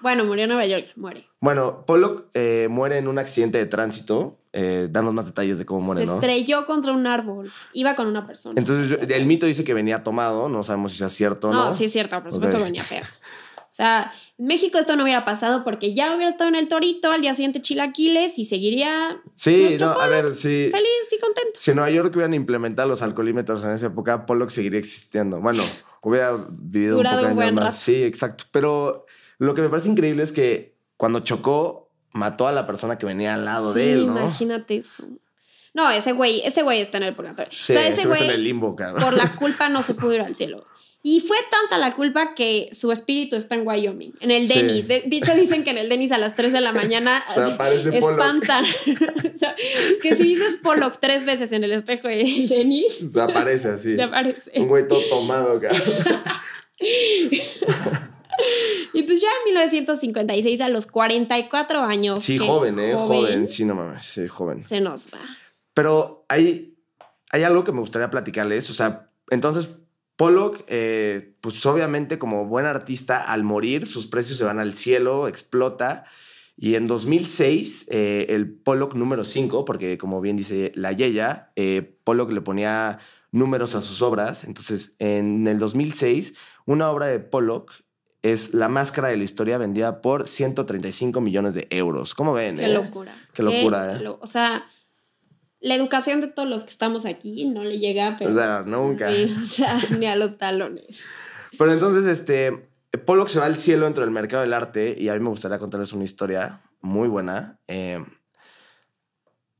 Bueno, 0.00 0.24
murió 0.24 0.44
en 0.44 0.48
Nueva 0.50 0.66
York, 0.66 0.86
muere. 0.96 1.28
Bueno, 1.40 1.84
Pollock 1.86 2.26
eh, 2.34 2.66
muere 2.68 2.98
en 2.98 3.06
un 3.06 3.18
accidente 3.18 3.58
de 3.58 3.66
tránsito. 3.66 4.38
Eh, 4.52 4.88
danos 4.90 5.14
más 5.14 5.24
detalles 5.26 5.58
de 5.58 5.64
cómo 5.64 5.80
muere, 5.80 6.02
se 6.02 6.06
¿no? 6.06 6.14
estrelló 6.14 6.66
contra 6.66 6.92
un 6.92 7.06
árbol. 7.06 7.52
Iba 7.72 7.94
con 7.94 8.06
una 8.08 8.26
persona. 8.26 8.58
Entonces, 8.58 8.98
el 9.08 9.26
mito 9.26 9.46
dice 9.46 9.64
que 9.64 9.72
venía 9.72 10.02
tomado. 10.02 10.48
No 10.48 10.62
sabemos 10.62 10.92
si 10.92 10.98
sea 10.98 11.08
cierto 11.08 11.48
o 11.48 11.52
no. 11.52 11.64
no, 11.66 11.72
sí 11.72 11.84
es 11.84 11.92
cierto, 11.92 12.20
por 12.22 12.32
supuesto 12.32 12.58
que 12.58 12.64
venía 12.64 12.82
fea. 12.82 13.02
O 13.72 13.74
sea, 13.74 14.12
en 14.36 14.46
México 14.48 14.76
esto 14.76 14.96
no 14.96 15.02
hubiera 15.04 15.24
pasado 15.24 15.64
porque 15.64 15.94
ya 15.94 16.14
hubiera 16.14 16.30
estado 16.30 16.48
en 16.48 16.56
el 16.56 16.68
torito, 16.68 17.10
al 17.10 17.22
día 17.22 17.32
siguiente 17.32 17.62
chilaquiles 17.62 18.38
y 18.38 18.44
seguiría 18.44 19.18
Sí, 19.34 19.78
no, 19.80 19.92
a 19.92 20.08
ver, 20.08 20.34
sí. 20.36 20.68
feliz 20.70 21.08
y 21.10 21.18
contento. 21.18 21.58
Si 21.58 21.70
en 21.70 21.76
Nueva 21.78 21.90
York 21.90 22.12
hubieran 22.14 22.34
implementado 22.34 22.86
los 22.90 23.00
alcoholímetros 23.00 23.64
en 23.64 23.70
esa 23.70 23.86
época, 23.86 24.26
Pollock 24.26 24.50
seguiría 24.50 24.78
existiendo. 24.78 25.40
Bueno, 25.40 25.62
hubiera 26.02 26.36
vivido 26.50 26.96
Durado 26.96 27.16
un 27.16 27.22
poco 27.22 27.30
un 27.30 27.36
buen 27.36 27.56
rato. 27.56 27.72
Sí, 27.74 28.02
exacto. 28.04 28.44
Pero 28.50 29.06
lo 29.38 29.54
que 29.54 29.62
me 29.62 29.70
parece 29.70 29.88
increíble 29.88 30.22
es 30.22 30.32
que 30.32 30.76
cuando 30.98 31.20
chocó, 31.20 31.88
mató 32.12 32.46
a 32.46 32.52
la 32.52 32.66
persona 32.66 32.98
que 32.98 33.06
venía 33.06 33.32
al 33.34 33.46
lado 33.46 33.72
Sí, 33.72 33.78
de 33.78 33.92
él, 33.94 34.06
¿no? 34.06 34.20
imagínate 34.20 34.76
eso. 34.76 35.04
No, 35.72 35.90
ese 35.90 36.12
güey, 36.12 36.42
ese 36.44 36.60
güey 36.62 36.82
está 36.82 36.98
en 36.98 37.04
el 37.04 37.14
purgatorio. 37.14 37.50
Sí, 37.50 37.72
o 37.72 37.76
sea, 37.76 37.88
ese 37.88 38.06
güey 38.06 38.20
está 38.20 38.32
en 38.34 38.38
el 38.38 38.44
limbo, 38.44 38.76
cabrón. 38.76 39.02
por 39.02 39.14
la 39.14 39.34
culpa 39.36 39.70
no 39.70 39.82
se 39.82 39.94
pudo 39.94 40.12
ir 40.12 40.20
al 40.20 40.34
cielo. 40.34 40.66
Y 41.04 41.18
fue 41.20 41.36
tanta 41.50 41.78
la 41.78 41.94
culpa 41.96 42.32
que 42.34 42.68
su 42.72 42.92
espíritu 42.92 43.34
está 43.34 43.56
en 43.56 43.66
Wyoming, 43.66 44.12
en 44.20 44.30
el 44.30 44.46
Sí. 44.46 44.54
Denis. 44.60 44.86
De 44.86 45.02
dicho, 45.06 45.34
dicen 45.34 45.64
que 45.64 45.70
en 45.70 45.78
el 45.78 45.88
Denis 45.88 46.12
a 46.12 46.18
las 46.18 46.36
3 46.36 46.52
de 46.52 46.60
la 46.60 46.70
mañana 46.72 47.24
Se 47.34 47.42
aparece 47.42 47.90
Pollock. 47.92 48.20
espantan. 48.20 48.64
o 49.34 49.36
sea, 49.38 49.56
que 50.00 50.14
si 50.14 50.22
dices 50.22 50.58
Pollock 50.62 50.98
tres 51.00 51.24
veces 51.26 51.50
en 51.52 51.64
el 51.64 51.72
espejo 51.72 52.06
del 52.06 52.48
Denis, 52.48 53.04
Se 53.12 53.20
aparece 53.20 53.70
así. 53.70 53.96
te 53.96 54.02
aparece. 54.02 54.52
Un 54.54 54.68
güey 54.68 54.86
todo 54.86 55.00
tomado. 55.10 55.60
Y 58.94 59.02
pues 59.04 59.20
ya 59.20 59.28
en 59.28 59.54
1956, 59.54 60.60
a 60.60 60.68
los 60.68 60.86
44 60.86 61.80
años. 61.80 62.22
Sí, 62.22 62.38
joven, 62.38 62.78
¿eh? 62.78 62.94
Joven. 62.94 63.48
Sí, 63.48 63.64
no 63.64 63.74
mames. 63.74 64.04
Sí, 64.04 64.26
joven. 64.28 64.62
Se 64.62 64.80
nos 64.80 65.06
va. 65.08 65.18
Pero 65.74 66.24
hay, 66.28 66.74
hay 67.30 67.42
algo 67.42 67.64
que 67.64 67.72
me 67.72 67.80
gustaría 67.80 68.10
platicarles. 68.10 68.68
O 68.70 68.74
sea, 68.74 69.10
entonces, 69.30 69.70
Pollock, 70.16 70.64
eh, 70.68 71.34
pues 71.40 71.64
obviamente 71.66 72.18
como 72.18 72.46
buen 72.46 72.66
artista, 72.66 73.18
al 73.22 73.42
morir, 73.44 73.86
sus 73.86 74.06
precios 74.06 74.38
se 74.38 74.44
van 74.44 74.58
al 74.58 74.74
cielo, 74.74 75.28
explota. 75.28 76.04
Y 76.56 76.74
en 76.74 76.86
2006, 76.86 77.86
eh, 77.90 78.26
el 78.28 78.52
Pollock 78.52 78.94
número 78.94 79.24
5, 79.24 79.64
porque 79.64 79.98
como 79.98 80.20
bien 80.20 80.36
dice 80.36 80.70
la 80.74 80.92
Yeya, 80.92 81.50
eh, 81.56 81.96
Pollock 82.04 82.30
le 82.32 82.40
ponía 82.42 82.98
números 83.32 83.74
a 83.74 83.82
sus 83.82 84.02
obras. 84.02 84.44
Entonces, 84.44 84.94
en 84.98 85.46
el 85.48 85.58
2006, 85.58 86.34
una 86.66 86.90
obra 86.90 87.06
de 87.06 87.18
Pollock 87.18 87.72
es 88.22 88.54
la 88.54 88.68
máscara 88.68 89.08
de 89.08 89.16
la 89.16 89.24
historia 89.24 89.58
vendida 89.58 90.00
por 90.02 90.28
135 90.28 91.20
millones 91.20 91.54
de 91.54 91.66
euros. 91.70 92.14
¿Cómo 92.14 92.32
ven? 92.34 92.56
Qué 92.58 92.66
eh? 92.66 92.68
locura. 92.74 93.16
Qué 93.32 93.42
locura, 93.42 93.96
¿eh? 93.96 94.00
lo- 94.00 94.18
o 94.20 94.26
sea, 94.26 94.66
la 95.62 95.74
educación 95.74 96.20
de 96.20 96.26
todos 96.28 96.48
los 96.48 96.64
que 96.64 96.70
estamos 96.70 97.06
aquí 97.06 97.46
no 97.46 97.64
le 97.64 97.78
llega, 97.78 98.16
pero. 98.18 98.32
O 98.32 98.34
sea, 98.36 98.62
nunca. 98.66 99.10
Sí, 99.10 99.34
o 99.42 99.44
sea, 99.46 99.78
ni 99.98 100.06
a 100.06 100.16
los 100.16 100.36
talones. 100.38 101.02
Pero 101.58 101.72
entonces, 101.72 102.06
este, 102.06 102.68
Pollock 103.06 103.28
se 103.28 103.38
va 103.38 103.46
al 103.46 103.56
cielo 103.56 103.84
dentro 103.86 104.04
del 104.04 104.12
mercado 104.12 104.42
del 104.42 104.52
arte 104.52 104.94
y 104.98 105.08
a 105.08 105.14
mí 105.14 105.20
me 105.20 105.28
gustaría 105.30 105.58
contarles 105.58 105.92
una 105.92 106.04
historia 106.04 106.60
muy 106.80 107.08
buena. 107.08 107.58
Eh, 107.68 108.04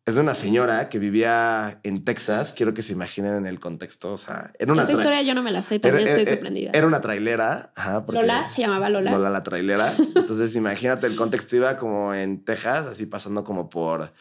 es 0.04 0.16
de 0.16 0.20
una 0.20 0.34
señora 0.34 0.88
que 0.88 0.98
vivía 0.98 1.78
en 1.84 2.04
Texas. 2.04 2.52
Quiero 2.52 2.74
que 2.74 2.82
se 2.82 2.92
imaginen 2.92 3.36
en 3.36 3.46
el 3.46 3.60
contexto. 3.60 4.12
O 4.12 4.18
sea, 4.18 4.52
era 4.58 4.72
una, 4.72 4.82
Esta 4.82 4.94
historia 4.94 5.22
yo 5.22 5.32
no 5.34 5.44
me 5.44 5.52
la 5.52 5.62
sé, 5.62 5.78
también 5.78 6.02
era- 6.08 6.10
estoy 6.16 6.22
era- 6.24 6.32
sorprendida. 6.34 6.70
Era 6.74 6.86
una 6.88 7.00
trailera. 7.00 7.72
Ajá, 7.76 8.04
Lola, 8.08 8.50
se 8.50 8.62
llamaba 8.62 8.88
Lola. 8.88 9.12
Lola 9.12 9.30
la 9.30 9.44
trailera. 9.44 9.94
Entonces, 10.16 10.56
imagínate 10.56 11.06
el 11.06 11.14
contexto. 11.14 11.54
Iba 11.54 11.76
como 11.76 12.12
en 12.14 12.44
Texas, 12.44 12.86
así 12.88 13.06
pasando 13.06 13.44
como 13.44 13.70
por 13.70 14.12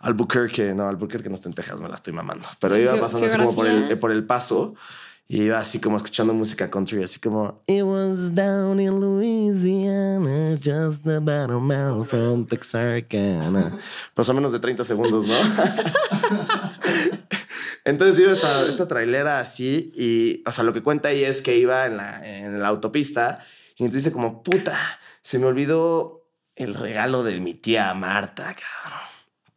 Albuquerque. 0.00 0.74
No, 0.74 0.88
Albuquerque 0.88 1.28
no 1.28 1.36
está 1.36 1.48
en 1.48 1.54
Texas, 1.54 1.80
me 1.80 1.88
la 1.88 1.96
estoy 1.96 2.12
mamando. 2.12 2.46
Pero 2.58 2.76
iba 2.76 2.98
pasando 2.98 3.26
así 3.26 3.36
como 3.38 3.54
por 3.54 3.66
el, 3.66 3.98
por 3.98 4.10
el 4.12 4.24
paso. 4.24 4.74
Y 5.28 5.42
iba 5.42 5.58
así 5.58 5.78
como 5.78 5.96
escuchando 5.96 6.34
música 6.34 6.68
country, 6.68 7.04
así 7.04 7.20
como 7.20 7.62
It 7.68 7.84
was 7.84 8.34
down 8.34 8.80
in 8.80 8.98
Louisiana, 8.98 10.56
just 10.56 11.06
about 11.06 11.52
a 11.52 11.60
mile 11.60 12.04
from 12.04 12.44
Texarkana. 12.46 13.78
Pero 14.12 14.24
son 14.24 14.34
menos 14.34 14.50
de 14.50 14.58
30 14.58 14.84
segundos, 14.84 15.24
¿no? 15.28 15.34
Entonces 17.84 18.18
iba 18.18 18.32
esta, 18.32 18.66
esta 18.66 18.88
trailera 18.88 19.38
así 19.38 19.92
y, 19.94 20.42
o 20.48 20.52
sea, 20.52 20.64
lo 20.64 20.72
que 20.72 20.82
cuenta 20.82 21.10
ahí 21.10 21.22
es 21.22 21.42
que 21.42 21.56
iba 21.56 21.86
en 21.86 21.96
la, 21.96 22.26
en 22.26 22.60
la 22.60 22.66
autopista 22.66 23.38
y 23.76 23.84
entonces 23.84 24.04
dice 24.04 24.12
como, 24.12 24.42
puta, 24.42 24.98
se 25.22 25.38
me 25.38 25.46
olvidó 25.46 26.26
el 26.56 26.74
regalo 26.74 27.22
de 27.22 27.40
mi 27.40 27.54
tía 27.54 27.94
Marta, 27.94 28.54
cabrón. 28.54 29.00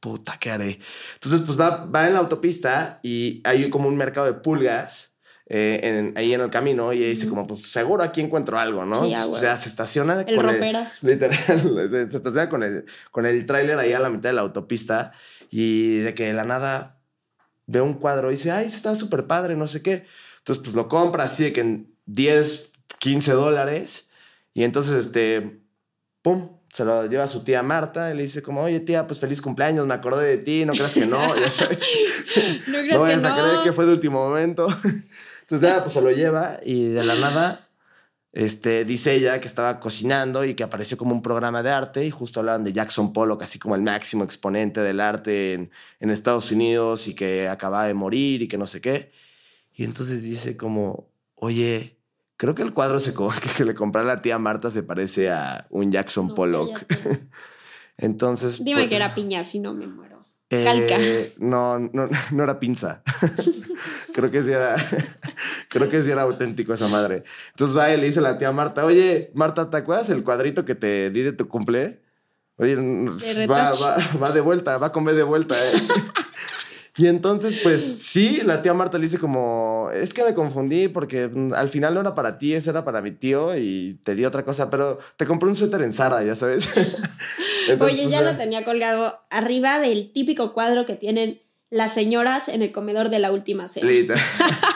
Puta, 0.03 0.37
¿qué 0.37 0.51
haré? 0.51 0.79
Entonces, 1.13 1.43
pues 1.45 1.57
va, 1.57 1.85
va 1.85 2.05
en 2.07 2.13
la 2.13 2.19
autopista 2.19 2.99
y 3.03 3.41
hay 3.45 3.69
como 3.69 3.87
un 3.87 3.95
mercado 3.95 4.25
de 4.27 4.33
pulgas. 4.33 5.13
eh, 5.45 5.79
en- 5.83 6.17
ahí 6.17 6.33
en 6.33 6.39
el 6.41 6.49
camino 6.49 6.91
y 6.93 6.99
ella 6.99 7.09
dice 7.09 7.27
como 7.29 7.45
pues 7.45 7.63
seguro 7.63 8.01
aquí 8.03 8.21
encuentro 8.21 8.57
algo, 8.57 8.85
¿no? 8.85 9.05
Sí, 9.05 9.13
o 9.13 9.37
sea, 9.37 9.57
se 9.57 9.67
estaciona 9.69 10.21
El 10.21 10.35
con 10.35 10.45
roperas. 10.45 11.03
Literal, 11.03 11.89
se 12.09 12.17
estaciona 12.17 12.49
con 12.49 12.63
el, 12.63 12.85
con 13.11 13.25
el 13.25 13.45
tráiler 13.45 13.77
ahí 13.77 13.91
a 13.93 13.99
la 13.99 14.09
mitad 14.09 14.29
de 14.29 14.33
la 14.33 14.41
autopista 14.41 15.11
y 15.51 15.97
de 15.99 16.13
que 16.13 16.27
de 16.27 16.33
la 16.33 16.43
nada 16.45 16.99
ve 17.67 17.81
un 17.81 17.93
cuadro 17.95 18.29
y 18.31 18.35
dice, 18.35 18.51
ay, 18.51 18.67
está 18.67 18.95
súper 18.95 19.25
padre, 19.27 19.55
no 19.55 19.67
sé 19.67 19.81
qué. 19.81 20.05
Entonces, 20.39 20.63
pues 20.63 20.75
lo 20.75 20.87
compra 20.89 21.23
así 21.25 21.43
de 21.43 21.53
que 21.53 21.61
en 21.61 21.93
10, 22.05 22.71
15 22.99 23.31
dólares 23.33 24.09
y 24.53 24.63
entonces, 24.63 25.05
este, 25.05 25.61
pum, 26.21 26.57
se 26.73 26.83
lo 26.83 27.05
lleva 27.05 27.25
a 27.25 27.27
su 27.27 27.43
tía 27.43 27.61
Marta 27.61 28.11
y 28.11 28.17
le 28.17 28.23
dice 28.23 28.41
como, 28.41 28.63
oye 28.63 28.79
tía, 28.79 29.05
pues 29.05 29.19
feliz 29.19 29.43
cumpleaños, 29.43 29.85
me 29.85 29.93
acordé 29.93 30.25
de 30.25 30.37
ti, 30.39 30.65
no 30.65 30.73
creas 30.73 30.93
que 30.93 31.05
no, 31.05 31.35
ya 31.39 31.51
sabes. 31.51 31.77
No 32.65 32.79
creas 32.79 32.97
No 32.97 33.05
que 33.05 33.13
a 33.13 33.19
creer 33.19 33.53
no. 33.57 33.63
que 33.63 33.73
fue 33.73 33.85
de 33.85 33.91
último 33.91 34.27
momento. 34.27 34.65
Entonces, 35.41 35.69
ya, 35.69 35.81
pues 35.83 35.93
se 35.93 36.01
lo 36.01 36.09
lleva 36.09 36.57
y 36.65 36.85
de 36.85 37.03
la 37.03 37.13
nada, 37.13 37.67
este, 38.31 38.85
dice 38.85 39.13
ella 39.13 39.39
que 39.39 39.47
estaba 39.47 39.79
cocinando 39.79 40.45
y 40.45 40.55
que 40.55 40.63
apareció 40.63 40.97
como 40.97 41.13
un 41.13 41.21
programa 41.21 41.61
de 41.61 41.69
arte 41.69 42.05
y 42.05 42.09
justo 42.09 42.39
hablaban 42.39 42.63
de 42.63 42.73
Jackson 42.73 43.13
Pollock, 43.13 43.43
así 43.43 43.59
como 43.59 43.75
el 43.75 43.83
máximo 43.83 44.23
exponente 44.23 44.81
del 44.81 44.99
arte 44.99 45.53
en, 45.53 45.69
en 45.99 46.09
Estados 46.09 46.51
Unidos 46.51 47.07
y 47.07 47.13
que 47.13 47.49
acababa 47.49 47.85
de 47.85 47.93
morir 47.93 48.41
y 48.41 48.47
que 48.47 48.57
no 48.57 48.65
sé 48.65 48.81
qué. 48.81 49.11
Y 49.75 49.83
entonces 49.83 50.23
dice 50.23 50.57
como, 50.57 51.07
oye, 51.35 51.92
creo 52.37 52.55
que 52.55 52.61
el 52.63 52.73
cuadro 52.73 52.99
se 52.99 53.13
que 53.57 53.65
le 53.65 53.75
compré 53.75 54.01
a 54.01 54.05
la 54.05 54.21
tía 54.21 54.37
Marta 54.39 54.71
se 54.71 54.83
parece 54.83 55.29
a 55.31 55.67
un 55.69 55.91
Jackson 55.91 56.27
No, 56.29 56.35
Pollock. 56.35 56.83
cállate. 56.87 57.27
Entonces... 57.97 58.63
Dime 58.63 58.81
pues, 58.81 58.89
que 58.89 58.95
era 58.95 59.13
piña, 59.15 59.43
si 59.45 59.59
no 59.59 59.73
me 59.73 59.85
muero. 59.87 60.25
eh, 60.49 60.63
Calca. 60.63 60.97
no, 61.37 61.79
no, 61.79 62.09
no 62.31 62.43
era 62.43 62.59
pinza. 62.59 63.03
creo 64.13 64.31
que 64.31 64.41
sí 64.43 64.51
era, 64.51 64.75
creo 65.69 65.89
que 65.89 66.01
sí 66.03 66.09
era 66.11 66.23
auténtico 66.23 66.73
esa 66.73 66.87
madre. 66.87 67.23
Entonces 67.51 67.77
va 67.77 67.91
y 67.93 67.97
le 67.97 68.05
dice 68.07 68.19
a 68.19 68.23
la 68.23 68.37
tía 68.37 68.51
Marta, 68.51 68.83
oye, 68.85 69.31
Marta, 69.35 69.69
¿te 69.69 69.77
acuerdas 69.77 70.09
el 70.09 70.23
cuadrito 70.23 70.65
que 70.65 70.75
te 70.75 71.09
di 71.11 71.21
de 71.21 71.33
tu 71.33 71.47
cumple? 71.47 72.01
Oye, 72.57 72.75
va, 73.47 73.71
va, 73.73 73.97
va 74.21 74.31
de 74.31 74.41
vuelta, 74.41 74.77
va 74.77 74.91
con 74.91 75.03
B 75.05 75.13
de 75.13 75.23
vuelta. 75.23 75.55
¿eh? 75.71 75.73
Y 76.95 77.07
entonces, 77.07 77.55
pues 77.63 77.81
sí, 77.81 78.41
la 78.43 78.61
tía 78.61 78.73
Marta 78.73 78.99
le 78.99 79.05
dice 79.05 79.17
como, 79.17 79.89
es 79.93 80.13
que 80.13 80.23
me 80.23 80.35
confundí 80.35 80.87
porque 80.87 81.27
mm, 81.27 81.53
al 81.53 81.69
final 81.69 81.95
no 81.95 82.01
era 82.01 82.13
para 82.13 82.37
ti, 82.37 82.53
ese 82.53 82.69
era 82.69 82.85
para 82.85 83.01
mi 83.01 83.11
tío 83.11 83.57
y 83.57 83.99
te 84.03 84.13
di 84.13 84.25
otra 84.25 84.45
cosa, 84.45 84.69
pero 84.69 84.99
te 85.17 85.25
compré 85.25 85.49
un 85.49 85.55
suéter 85.55 85.81
en 85.81 85.91
Zara, 85.91 86.23
ya 86.23 86.35
sabes. 86.35 86.69
Entonces, 87.67 87.95
Oye, 87.95 88.03
pues, 88.03 88.11
ya 88.11 88.21
lo 88.21 88.37
tenía 88.37 88.63
colgado 88.63 89.21
arriba 89.31 89.79
del 89.79 90.11
típico 90.11 90.53
cuadro 90.53 90.85
que 90.85 90.95
tienen 90.95 91.41
las 91.71 91.93
señoras 91.93 92.47
en 92.47 92.61
el 92.61 92.71
comedor 92.71 93.09
de 93.09 93.17
la 93.17 93.31
última 93.31 93.69
cena. 93.69 93.87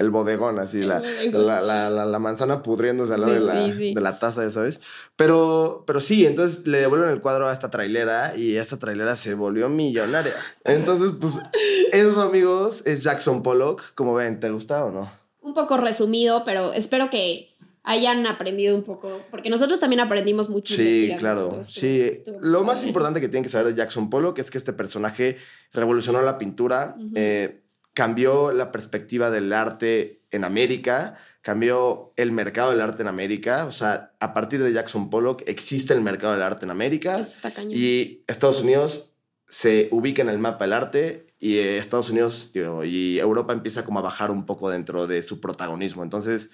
El 0.00 0.08
bodegón, 0.08 0.58
así, 0.58 0.82
la, 0.82 1.00
la, 1.00 1.90
la, 1.90 2.18
manzana 2.18 2.62
pudriéndose 2.62 3.12
al 3.12 3.20
lado 3.20 3.34
Sí, 3.34 3.38
de, 3.38 3.44
la, 3.44 3.66
sí, 3.66 3.72
sí. 3.76 3.94
de 3.94 4.00
la 4.00 4.18
taza, 4.18 4.50
sabes. 4.50 4.80
Pero, 5.14 5.84
pero 5.86 6.00
sí, 6.00 6.24
entonces 6.24 6.66
le 6.66 6.78
devuelven 6.78 7.10
el 7.10 7.20
cuadro 7.20 7.48
a 7.48 7.52
esta 7.52 7.70
trailera 7.70 8.34
y 8.34 8.56
esta 8.56 8.78
trailera 8.78 9.14
se 9.14 9.34
volvió 9.34 9.68
millonaria. 9.68 10.32
Entonces, 10.64 11.12
pues, 11.20 11.38
esos 11.92 12.16
amigos 12.16 12.82
es 12.86 13.02
Jackson 13.02 13.42
Pollock. 13.42 13.82
Como 13.94 14.14
ven, 14.14 14.40
¿te 14.40 14.48
gusta 14.48 14.82
o 14.86 14.90
no? 14.90 15.12
Un 15.42 15.52
poco 15.52 15.76
resumido, 15.76 16.44
pero 16.46 16.72
espero 16.72 17.10
que 17.10 17.50
hayan 17.82 18.26
aprendido 18.26 18.76
un 18.76 18.82
poco, 18.82 19.22
porque 19.30 19.50
nosotros 19.50 19.80
también 19.80 20.00
aprendimos 20.00 20.48
mucho. 20.48 20.74
Sí, 20.74 21.10
claro. 21.18 21.60
esto, 21.60 21.64
sí, 21.64 22.12
lo 22.40 22.62
más 22.62 22.84
importante 22.84 23.20
que 23.20 23.28
tienen 23.28 23.42
que 23.42 23.48
saber 23.48 23.74
de 23.74 23.78
Jackson 23.78 24.10
Pollock 24.10 24.38
es 24.38 24.50
que 24.50 24.58
este 24.58 24.72
personaje 24.72 25.38
revolucionó 25.72 26.20
la 26.22 26.38
pintura, 26.38 26.96
eh, 27.14 27.59
cambió 27.94 28.52
la 28.52 28.72
perspectiva 28.72 29.30
del 29.30 29.52
arte 29.52 30.22
en 30.30 30.44
América, 30.44 31.18
cambió 31.42 32.12
el 32.16 32.32
mercado 32.32 32.70
del 32.70 32.80
arte 32.80 33.02
en 33.02 33.08
América. 33.08 33.64
O 33.66 33.72
sea, 33.72 34.12
a 34.20 34.34
partir 34.34 34.62
de 34.62 34.72
Jackson 34.72 35.10
Pollock 35.10 35.42
existe 35.46 35.94
el 35.94 36.00
mercado 36.00 36.32
del 36.34 36.42
arte 36.42 36.64
en 36.64 36.70
América 36.70 37.18
Eso 37.18 37.32
está 37.32 37.52
cañón. 37.52 37.72
y 37.74 38.22
Estados 38.26 38.62
Unidos 38.62 39.12
se 39.48 39.88
ubica 39.90 40.22
en 40.22 40.28
el 40.28 40.38
mapa 40.38 40.64
del 40.64 40.74
arte 40.74 41.26
y 41.40 41.56
eh, 41.56 41.78
Estados 41.78 42.10
Unidos 42.10 42.50
digo, 42.52 42.84
y 42.84 43.18
Europa 43.18 43.52
empieza 43.52 43.84
como 43.84 43.98
a 43.98 44.02
bajar 44.02 44.30
un 44.30 44.46
poco 44.46 44.70
dentro 44.70 45.06
de 45.06 45.22
su 45.22 45.40
protagonismo. 45.40 46.02
Entonces, 46.04 46.50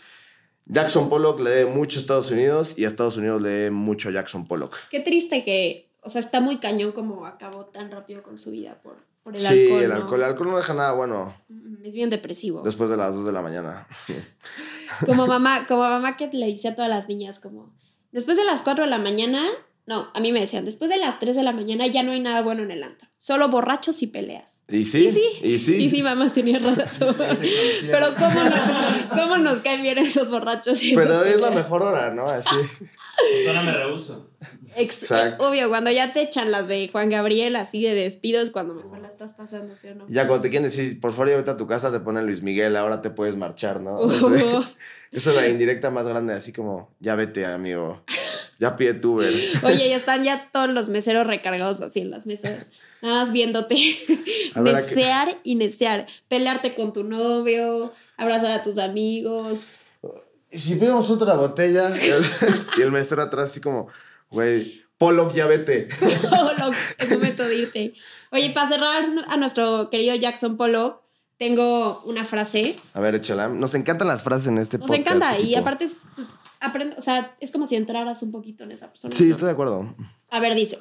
Jackson 0.65 1.09
Pollock 1.09 1.41
le 1.41 1.51
debe 1.51 1.71
mucho 1.71 1.99
a 1.99 2.03
Estados 2.03 2.31
Unidos 2.31 2.75
y 2.77 2.85
Estados 2.85 3.17
Unidos 3.17 3.43
le 3.43 3.51
debe 3.51 3.71
mucho 3.71 4.09
a 4.09 4.13
Jackson 4.13 4.47
Pollock. 4.47 4.77
Qué 4.91 5.01
triste 5.01 5.45
que, 5.45 5.91
o 6.01 6.09
sea, 6.09 6.21
está 6.21 6.41
muy 6.41 6.59
cañón 6.59 6.93
como 6.93 7.27
acabó 7.27 7.67
tan 7.67 7.91
rápido 7.91 8.23
con 8.23 8.39
su 8.39 8.51
vida 8.51 8.81
por, 8.83 8.97
por 9.27 9.35
el 9.35 9.41
sí, 9.41 9.47
alcohol. 9.65 9.83
el 9.83 9.89
¿no? 9.89 9.95
alcohol. 9.97 10.21
El 10.21 10.25
alcohol 10.27 10.49
no 10.51 10.57
deja 10.57 10.73
nada 10.75 10.93
bueno 10.93 11.35
Mm, 11.49 11.85
Es 11.85 11.95
bien 11.95 12.11
depresivo. 12.11 12.63
después 12.63 12.89
de 12.89 12.97
las 12.97 13.13
2 13.13 13.27
de 13.27 13.33
la 13.33 13.43
mañana. 13.43 13.89
Como 15.05 15.27
mamá, 15.27 15.67
como 15.67 15.83
mamá 15.83 16.17
que 16.17 16.29
le 16.33 16.47
dice 16.47 16.69
a 16.69 16.75
todas 16.77 16.89
las 16.89 17.09
niñas 17.09 17.41
como, 17.41 17.75
después 18.13 18.37
de 18.37 18.45
las 18.45 18.63
4 18.63 18.85
de 18.85 18.91
la 18.91 18.99
mañana, 18.99 19.43
no, 19.85 20.09
a 20.15 20.21
mí 20.21 20.31
me 20.31 20.39
decían, 20.41 20.65
después 20.65 20.89
de 20.91 20.97
las 20.97 21.19
3 21.19 21.35
de 21.37 21.43
la 21.43 21.51
mañana 21.53 21.87
ya 21.89 22.03
no 22.05 22.13
hay 22.13 22.21
nada 22.21 22.41
bueno 22.43 22.63
en 22.63 22.71
el 22.71 22.83
antro, 22.85 23.09
solo 23.19 23.49
borrachos 23.49 24.01
y 24.03 24.07
peleas. 24.07 24.56
¿Y 24.69 24.85
sí? 24.85 25.05
Y 25.07 25.13
sí. 25.13 25.23
¿Y 25.45 25.59
sí? 25.61 25.75
Y 25.77 25.91
sí, 25.91 26.03
mamá 26.03 26.33
tenía 26.33 26.59
razón. 26.59 27.15
Pero 27.91 28.15
cómo, 28.17 28.43
no- 28.45 29.09
cómo 29.11 29.39
nos 29.39 29.59
caen 29.59 29.83
bien 29.83 29.99
esos 29.99 30.29
borrachos 30.29 30.83
y 30.83 30.95
Pero 30.95 31.25
es 31.25 31.41
la 31.41 31.53
mejor 31.53 31.83
hora, 31.83 32.13
¿no? 32.13 32.29
Así. 32.29 32.57
Ahora 33.47 33.63
me 33.63 33.73
rehuso. 33.73 34.31
Ex- 34.75 35.03
Exacto. 35.05 35.49
Obvio, 35.49 35.69
cuando 35.69 35.91
ya 35.91 36.13
te 36.13 36.21
echan 36.21 36.51
las 36.51 36.67
de 36.69 36.89
Juan 36.91 37.09
Gabriel 37.11 37.55
así 37.57 37.81
de 37.83 37.95
despido 37.95 38.41
es 38.43 38.51
cuando 38.51 38.75
mejor 38.75 38.99
la 38.99 39.09
estás 39.09 39.33
pasando, 39.33 39.77
¿sí 39.77 39.89
o 39.89 39.95
no? 39.95 40.05
Ya 40.09 40.27
cuando 40.27 40.43
te 40.43 40.51
quieren 40.51 40.65
decir, 40.65 41.01
por 41.01 41.13
favor, 41.13 41.31
ya 41.31 41.37
vete 41.37 41.51
a 41.53 41.57
tu 41.57 41.67
casa, 41.67 41.91
te 41.93 42.01
ponen 42.01 42.27
Luis 42.27 42.43
Miguel, 42.43 42.77
ahora 42.77 43.01
te 43.01 43.11
puedes 43.11 43.37
marchar, 43.37 43.81
¿no? 43.81 43.97
Uh, 44.01 44.65
Esa 45.13 45.31
es 45.31 45.37
la 45.37 45.49
indirecta 45.49 45.89
más 45.91 46.05
grande, 46.05 46.35
así 46.35 46.53
como, 46.53 46.91
ya 47.01 47.15
vete, 47.15 47.47
amigo. 47.47 48.03
Ya 48.59 48.77
pide 48.77 48.95
tu 48.95 49.15
Uber. 49.15 49.33
Oye, 49.65 49.89
ya 49.91 49.97
están 49.97 50.25
ya 50.25 50.49
todos 50.53 50.71
los 50.71 50.89
meseros 50.89 51.27
recargados 51.27 51.81
así 51.83 52.01
en 52.01 52.11
las 52.11 52.27
mesas, 52.27 52.71
nada 53.03 53.21
más 53.21 53.33
viéndote. 53.33 53.77
A 54.55 54.61
ver, 54.63 54.77
¿a 54.77 54.81
qué- 54.87 54.95
Desear 54.95 55.39
y 55.45 55.55
necear. 55.57 56.07
Pelearte 56.29 56.75
con 56.75 56.93
tu 56.93 57.05
novio, 57.05 57.93
abrazar 58.17 58.51
a 58.51 58.63
tus 58.63 58.79
amigos. 58.79 59.65
Si 60.51 60.77
pedimos 60.77 61.11
otra 61.11 61.35
botella, 61.35 61.93
y 62.79 62.81
el, 62.81 62.91
maestro 62.91 63.21
atrás 63.21 63.51
así 63.51 63.61
como, 63.61 63.89
güey, 64.31 64.83
Pollock, 64.97 65.35
ya 65.35 65.47
vete. 65.47 65.89
Pollock, 66.01 66.75
es 66.99 67.11
momento 67.11 67.47
de 67.47 67.57
irte. 67.57 67.95
Oye, 68.33 68.51
para 68.51 68.69
cerrar 68.69 69.05
a 69.29 69.37
nuestro 69.37 69.91
querido 69.91 70.15
Jackson 70.15 70.57
Pollock, 70.57 71.03
tengo 71.39 72.01
una 72.07 72.25
frase. 72.25 72.77
A 72.95 73.01
ver, 73.01 73.15
échala. 73.17 73.49
Nos 73.49 73.75
encantan 73.75 74.09
las 74.09 74.23
frases 74.23 74.49
en 74.49 74.57
este 74.59 74.79
Nos 74.79 74.87
podcast. 74.89 75.07
encanta 75.07 75.39
y 75.39 75.55
aparte 75.55 75.85
es, 75.85 75.97
pues, 76.15 76.29
aprende, 76.61 76.97
o 76.97 77.01
sea, 77.01 77.37
es 77.41 77.51
como 77.51 77.67
si 77.67 77.77
entraras 77.77 78.23
un 78.23 78.33
poquito 78.33 78.65
en 78.65 78.73
esa 78.73 78.89
persona. 78.89 79.15
Sí, 79.15 79.25
¿no? 79.25 79.33
estoy 79.33 79.47
de 79.47 79.53
acuerdo. 79.53 79.95
A 80.31 80.41
ver, 80.41 80.55
dice, 80.55 80.79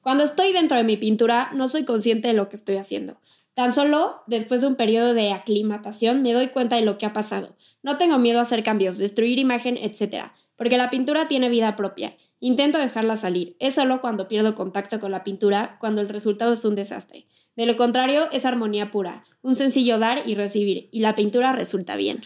cuando 0.00 0.24
estoy 0.24 0.52
dentro 0.52 0.76
de 0.76 0.84
mi 0.84 0.96
pintura 0.96 1.50
no 1.54 1.68
soy 1.68 1.84
consciente 1.84 2.28
de 2.28 2.34
lo 2.34 2.48
que 2.48 2.56
estoy 2.56 2.76
haciendo. 2.76 3.20
Tan 3.54 3.72
solo 3.72 4.22
después 4.26 4.62
de 4.62 4.66
un 4.66 4.76
periodo 4.76 5.12
de 5.12 5.32
aclimatación 5.32 6.22
me 6.22 6.32
doy 6.32 6.48
cuenta 6.48 6.76
de 6.76 6.82
lo 6.82 6.96
que 6.96 7.06
ha 7.06 7.12
pasado. 7.12 7.54
No 7.82 7.98
tengo 7.98 8.18
miedo 8.18 8.38
a 8.38 8.42
hacer 8.42 8.62
cambios, 8.62 8.98
destruir 8.98 9.38
imagen, 9.38 9.76
etc. 9.76 10.32
Porque 10.56 10.78
la 10.78 10.90
pintura 10.90 11.28
tiene 11.28 11.48
vida 11.48 11.76
propia. 11.76 12.16
Intento 12.40 12.78
dejarla 12.78 13.16
salir. 13.16 13.56
Es 13.60 13.74
solo 13.74 14.00
cuando 14.00 14.26
pierdo 14.26 14.54
contacto 14.54 14.98
con 15.00 15.10
la 15.10 15.22
pintura, 15.22 15.76
cuando 15.78 16.00
el 16.00 16.08
resultado 16.08 16.54
es 16.54 16.64
un 16.64 16.74
desastre. 16.74 17.26
De 17.54 17.66
lo 17.66 17.76
contrario, 17.76 18.28
es 18.32 18.46
armonía 18.46 18.90
pura, 18.90 19.24
un 19.42 19.56
sencillo 19.56 19.98
dar 19.98 20.22
y 20.24 20.34
recibir, 20.34 20.88
y 20.90 21.00
la 21.00 21.14
pintura 21.14 21.52
resulta 21.52 21.96
bien. 21.96 22.22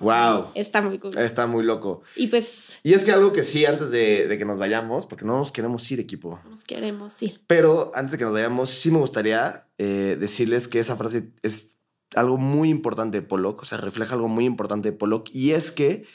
Wow. 0.00 0.46
Está 0.54 0.80
muy 0.80 0.98
cool. 0.98 1.16
Está 1.16 1.46
muy 1.46 1.62
loco. 1.62 2.02
Y 2.16 2.28
pues 2.28 2.78
Y 2.82 2.94
es 2.94 3.04
que 3.04 3.12
algo 3.12 3.32
que 3.32 3.44
sí, 3.44 3.66
antes 3.66 3.90
de, 3.90 4.26
de 4.26 4.38
que 4.38 4.44
nos 4.44 4.58
vayamos, 4.58 5.06
porque 5.06 5.24
no 5.24 5.38
nos 5.38 5.52
queremos 5.52 5.88
ir, 5.90 6.00
equipo. 6.00 6.40
nos 6.48 6.64
queremos, 6.64 7.12
sí. 7.12 7.38
Pero 7.46 7.92
antes 7.94 8.12
de 8.12 8.18
que 8.18 8.24
nos 8.24 8.32
vayamos, 8.32 8.70
sí 8.70 8.90
me 8.90 8.98
gustaría 8.98 9.66
eh, 9.78 10.16
decirles 10.18 10.68
que 10.68 10.80
esa 10.80 10.96
frase 10.96 11.30
es 11.42 11.74
algo 12.14 12.38
muy 12.38 12.70
importante 12.70 13.20
de 13.20 13.26
Pollock, 13.26 13.62
o 13.62 13.64
sea, 13.64 13.78
refleja 13.78 14.14
algo 14.14 14.28
muy 14.28 14.44
importante 14.44 14.90
de 14.90 14.96
Pollock, 14.96 15.28
y 15.32 15.52
es 15.52 15.70
que 15.70 16.06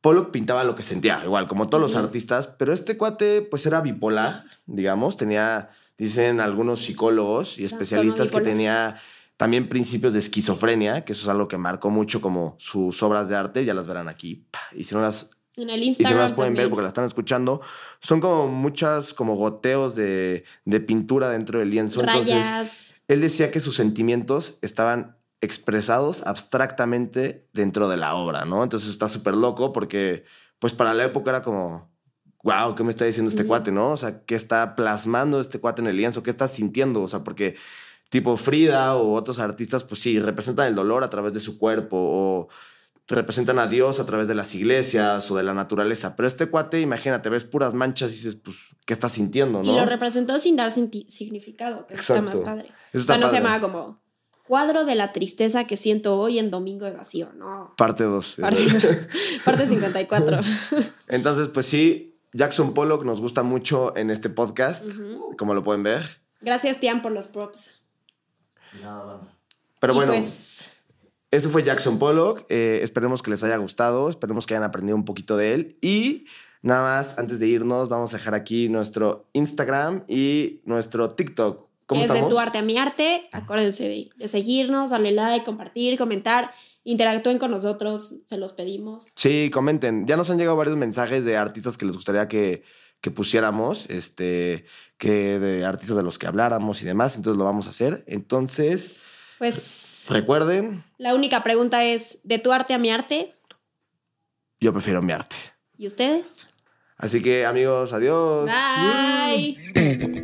Pollock 0.00 0.30
pintaba 0.30 0.64
lo 0.64 0.74
que 0.74 0.82
sentía, 0.82 1.20
igual, 1.24 1.48
como 1.48 1.68
todos 1.68 1.80
los 1.80 1.96
artistas, 1.96 2.46
pero 2.46 2.72
este 2.72 2.96
cuate, 2.96 3.42
pues 3.42 3.64
era 3.64 3.80
bipolar, 3.80 4.44
digamos, 4.66 5.16
tenía, 5.16 5.70
dicen 5.96 6.40
algunos 6.40 6.82
psicólogos 6.82 7.58
y 7.58 7.64
especialistas 7.64 8.30
que 8.30 8.40
tenía 8.40 9.00
también 9.36 9.68
principios 9.68 10.12
de 10.12 10.18
esquizofrenia, 10.20 11.04
que 11.04 11.12
eso 11.12 11.22
es 11.22 11.28
algo 11.28 11.48
que 11.48 11.58
marcó 11.58 11.90
mucho 11.90 12.20
como 12.20 12.54
sus 12.58 13.02
obras 13.02 13.28
de 13.28 13.36
arte, 13.36 13.64
ya 13.64 13.74
las 13.74 13.86
verán 13.86 14.08
aquí, 14.08 14.46
y 14.72 14.84
si 14.84 14.94
no 14.94 15.02
las 15.02 15.30
En 15.56 15.68
el 15.70 15.82
y 15.82 15.94
si 15.94 16.04
no 16.04 16.16
las 16.16 16.32
pueden 16.32 16.54
ver 16.54 16.68
porque 16.68 16.82
las 16.82 16.90
están 16.90 17.04
escuchando, 17.04 17.60
son 18.00 18.20
como 18.20 18.48
muchas 18.48 19.14
como 19.14 19.34
goteos 19.34 19.94
de, 19.94 20.44
de 20.64 20.80
pintura 20.80 21.28
dentro 21.28 21.58
del 21.58 21.70
lienzo. 21.70 22.00
Entonces, 22.00 22.50
Rayas. 22.50 22.94
él 23.08 23.20
decía 23.20 23.50
que 23.50 23.60
sus 23.60 23.76
sentimientos 23.76 24.58
estaban 24.62 25.16
expresados 25.40 26.24
abstractamente 26.24 27.48
dentro 27.52 27.88
de 27.88 27.96
la 27.96 28.14
obra, 28.14 28.44
¿no? 28.44 28.62
Entonces 28.62 28.90
está 28.90 29.08
súper 29.08 29.34
loco 29.34 29.72
porque, 29.72 30.24
pues 30.58 30.72
para 30.72 30.94
la 30.94 31.04
época 31.04 31.30
era 31.30 31.42
como, 31.42 31.90
wow, 32.44 32.74
¿qué 32.74 32.84
me 32.84 32.90
está 32.90 33.04
diciendo 33.04 33.28
este 33.28 33.42
Ujú. 33.42 33.48
cuate, 33.48 33.72
no? 33.72 33.90
O 33.90 33.96
sea, 33.96 34.24
¿qué 34.24 34.34
está 34.36 34.76
plasmando 34.76 35.40
este 35.40 35.58
cuate 35.58 35.82
en 35.82 35.88
el 35.88 35.96
lienzo? 35.96 36.22
¿Qué 36.22 36.30
está 36.30 36.46
sintiendo? 36.48 37.02
O 37.02 37.08
sea, 37.08 37.24
porque 37.24 37.56
tipo 38.12 38.36
Frida 38.36 38.94
o 38.96 39.14
otros 39.14 39.38
artistas, 39.38 39.84
pues 39.84 40.02
sí, 40.02 40.20
representan 40.20 40.66
el 40.66 40.74
dolor 40.74 41.02
a 41.02 41.08
través 41.08 41.32
de 41.32 41.40
su 41.40 41.56
cuerpo 41.58 41.96
o 41.98 42.48
representan 43.08 43.58
a 43.58 43.66
Dios 43.68 44.00
a 44.00 44.04
través 44.04 44.28
de 44.28 44.34
las 44.34 44.54
iglesias 44.54 45.30
o 45.30 45.36
de 45.36 45.42
la 45.42 45.54
naturaleza. 45.54 46.14
Pero 46.14 46.28
este 46.28 46.46
cuate, 46.50 46.82
imagínate, 46.82 47.30
ves 47.30 47.44
puras 47.44 47.72
manchas 47.72 48.10
y 48.10 48.16
dices, 48.16 48.36
pues, 48.36 48.58
¿qué 48.84 48.92
está 48.92 49.08
sintiendo, 49.08 49.62
no? 49.62 49.72
Y 49.72 49.74
lo 49.74 49.86
representó 49.86 50.38
sin 50.38 50.56
dar 50.56 50.70
significado, 50.70 51.86
que 51.86 51.94
está 51.94 52.20
más 52.20 52.34
Exacto. 52.34 52.44
padre. 52.44 52.68
Eso 52.92 52.98
O 52.98 53.00
está 53.00 53.14
sea, 53.14 53.18
no 53.18 53.28
se 53.30 53.36
llamaba 53.36 53.60
como 53.62 54.02
cuadro 54.46 54.84
de 54.84 54.94
la 54.94 55.12
tristeza 55.14 55.66
que 55.66 55.78
siento 55.78 56.18
hoy 56.18 56.38
en 56.38 56.50
Domingo 56.50 56.84
de 56.84 56.92
Vacío, 56.92 57.32
no. 57.34 57.72
Parte 57.78 58.04
2. 58.04 58.36
Parte, 58.42 58.60
parte 59.46 59.66
54. 59.66 60.40
Entonces, 61.08 61.48
pues 61.48 61.64
sí, 61.64 62.18
Jackson 62.34 62.74
Pollock 62.74 63.06
nos 63.06 63.22
gusta 63.22 63.42
mucho 63.42 63.96
en 63.96 64.10
este 64.10 64.28
podcast, 64.28 64.84
como 65.38 65.54
lo 65.54 65.64
pueden 65.64 65.82
ver. 65.82 66.20
Gracias, 66.42 66.78
Tian, 66.78 67.00
por 67.00 67.12
los 67.12 67.28
props. 67.28 67.81
Pero 69.80 69.94
bueno, 69.94 70.12
pues, 70.12 70.70
eso 71.30 71.50
fue 71.50 71.62
Jackson 71.62 71.98
Pollock. 71.98 72.44
Eh, 72.48 72.80
esperemos 72.82 73.22
que 73.22 73.30
les 73.30 73.42
haya 73.42 73.56
gustado, 73.56 74.08
esperemos 74.08 74.46
que 74.46 74.54
hayan 74.54 74.64
aprendido 74.64 74.96
un 74.96 75.04
poquito 75.04 75.36
de 75.36 75.54
él. 75.54 75.78
Y 75.80 76.26
nada 76.62 76.82
más, 76.82 77.18
antes 77.18 77.40
de 77.40 77.48
irnos, 77.48 77.88
vamos 77.88 78.14
a 78.14 78.18
dejar 78.18 78.34
aquí 78.34 78.68
nuestro 78.68 79.26
Instagram 79.32 80.04
y 80.08 80.60
nuestro 80.64 81.10
TikTok. 81.10 81.68
¿Cómo 81.86 82.04
es 82.04 82.12
de 82.12 82.22
tu 82.22 82.38
arte 82.38 82.58
a 82.58 82.62
mi 82.62 82.78
arte. 82.78 83.28
Acuérdense 83.32 83.84
de, 83.84 84.10
de 84.16 84.28
seguirnos, 84.28 84.90
darle 84.90 85.12
like, 85.12 85.44
compartir, 85.44 85.98
comentar. 85.98 86.52
Interactúen 86.84 87.38
con 87.38 87.50
nosotros, 87.50 88.16
se 88.26 88.38
los 88.38 88.52
pedimos. 88.52 89.06
Sí, 89.14 89.50
comenten. 89.52 90.06
Ya 90.06 90.16
nos 90.16 90.30
han 90.30 90.38
llegado 90.38 90.56
varios 90.56 90.76
mensajes 90.76 91.24
de 91.24 91.36
artistas 91.36 91.76
que 91.76 91.84
les 91.84 91.94
gustaría 91.94 92.28
que, 92.28 92.62
que 93.02 93.10
pusiéramos, 93.10 93.84
este, 93.90 94.64
que 94.96 95.38
de 95.38 95.66
artistas 95.66 95.96
de 95.96 96.04
los 96.04 96.18
que 96.18 96.28
habláramos 96.28 96.80
y 96.80 96.86
demás. 96.86 97.16
Entonces 97.16 97.36
lo 97.36 97.44
vamos 97.44 97.66
a 97.66 97.70
hacer. 97.70 98.04
Entonces, 98.06 98.96
pues 99.38 100.06
recuerden. 100.08 100.84
La 100.96 101.14
única 101.14 101.42
pregunta 101.42 101.84
es, 101.84 102.20
¿de 102.22 102.38
tu 102.38 102.52
arte 102.52 102.72
a 102.72 102.78
mi 102.78 102.90
arte? 102.90 103.34
Yo 104.60 104.72
prefiero 104.72 105.02
mi 105.02 105.12
arte. 105.12 105.36
¿Y 105.76 105.88
ustedes? 105.88 106.48
Así 106.96 107.20
que 107.20 107.44
amigos, 107.44 107.92
adiós. 107.92 108.48
Bye. 108.48 109.58
Bye. 109.74 110.22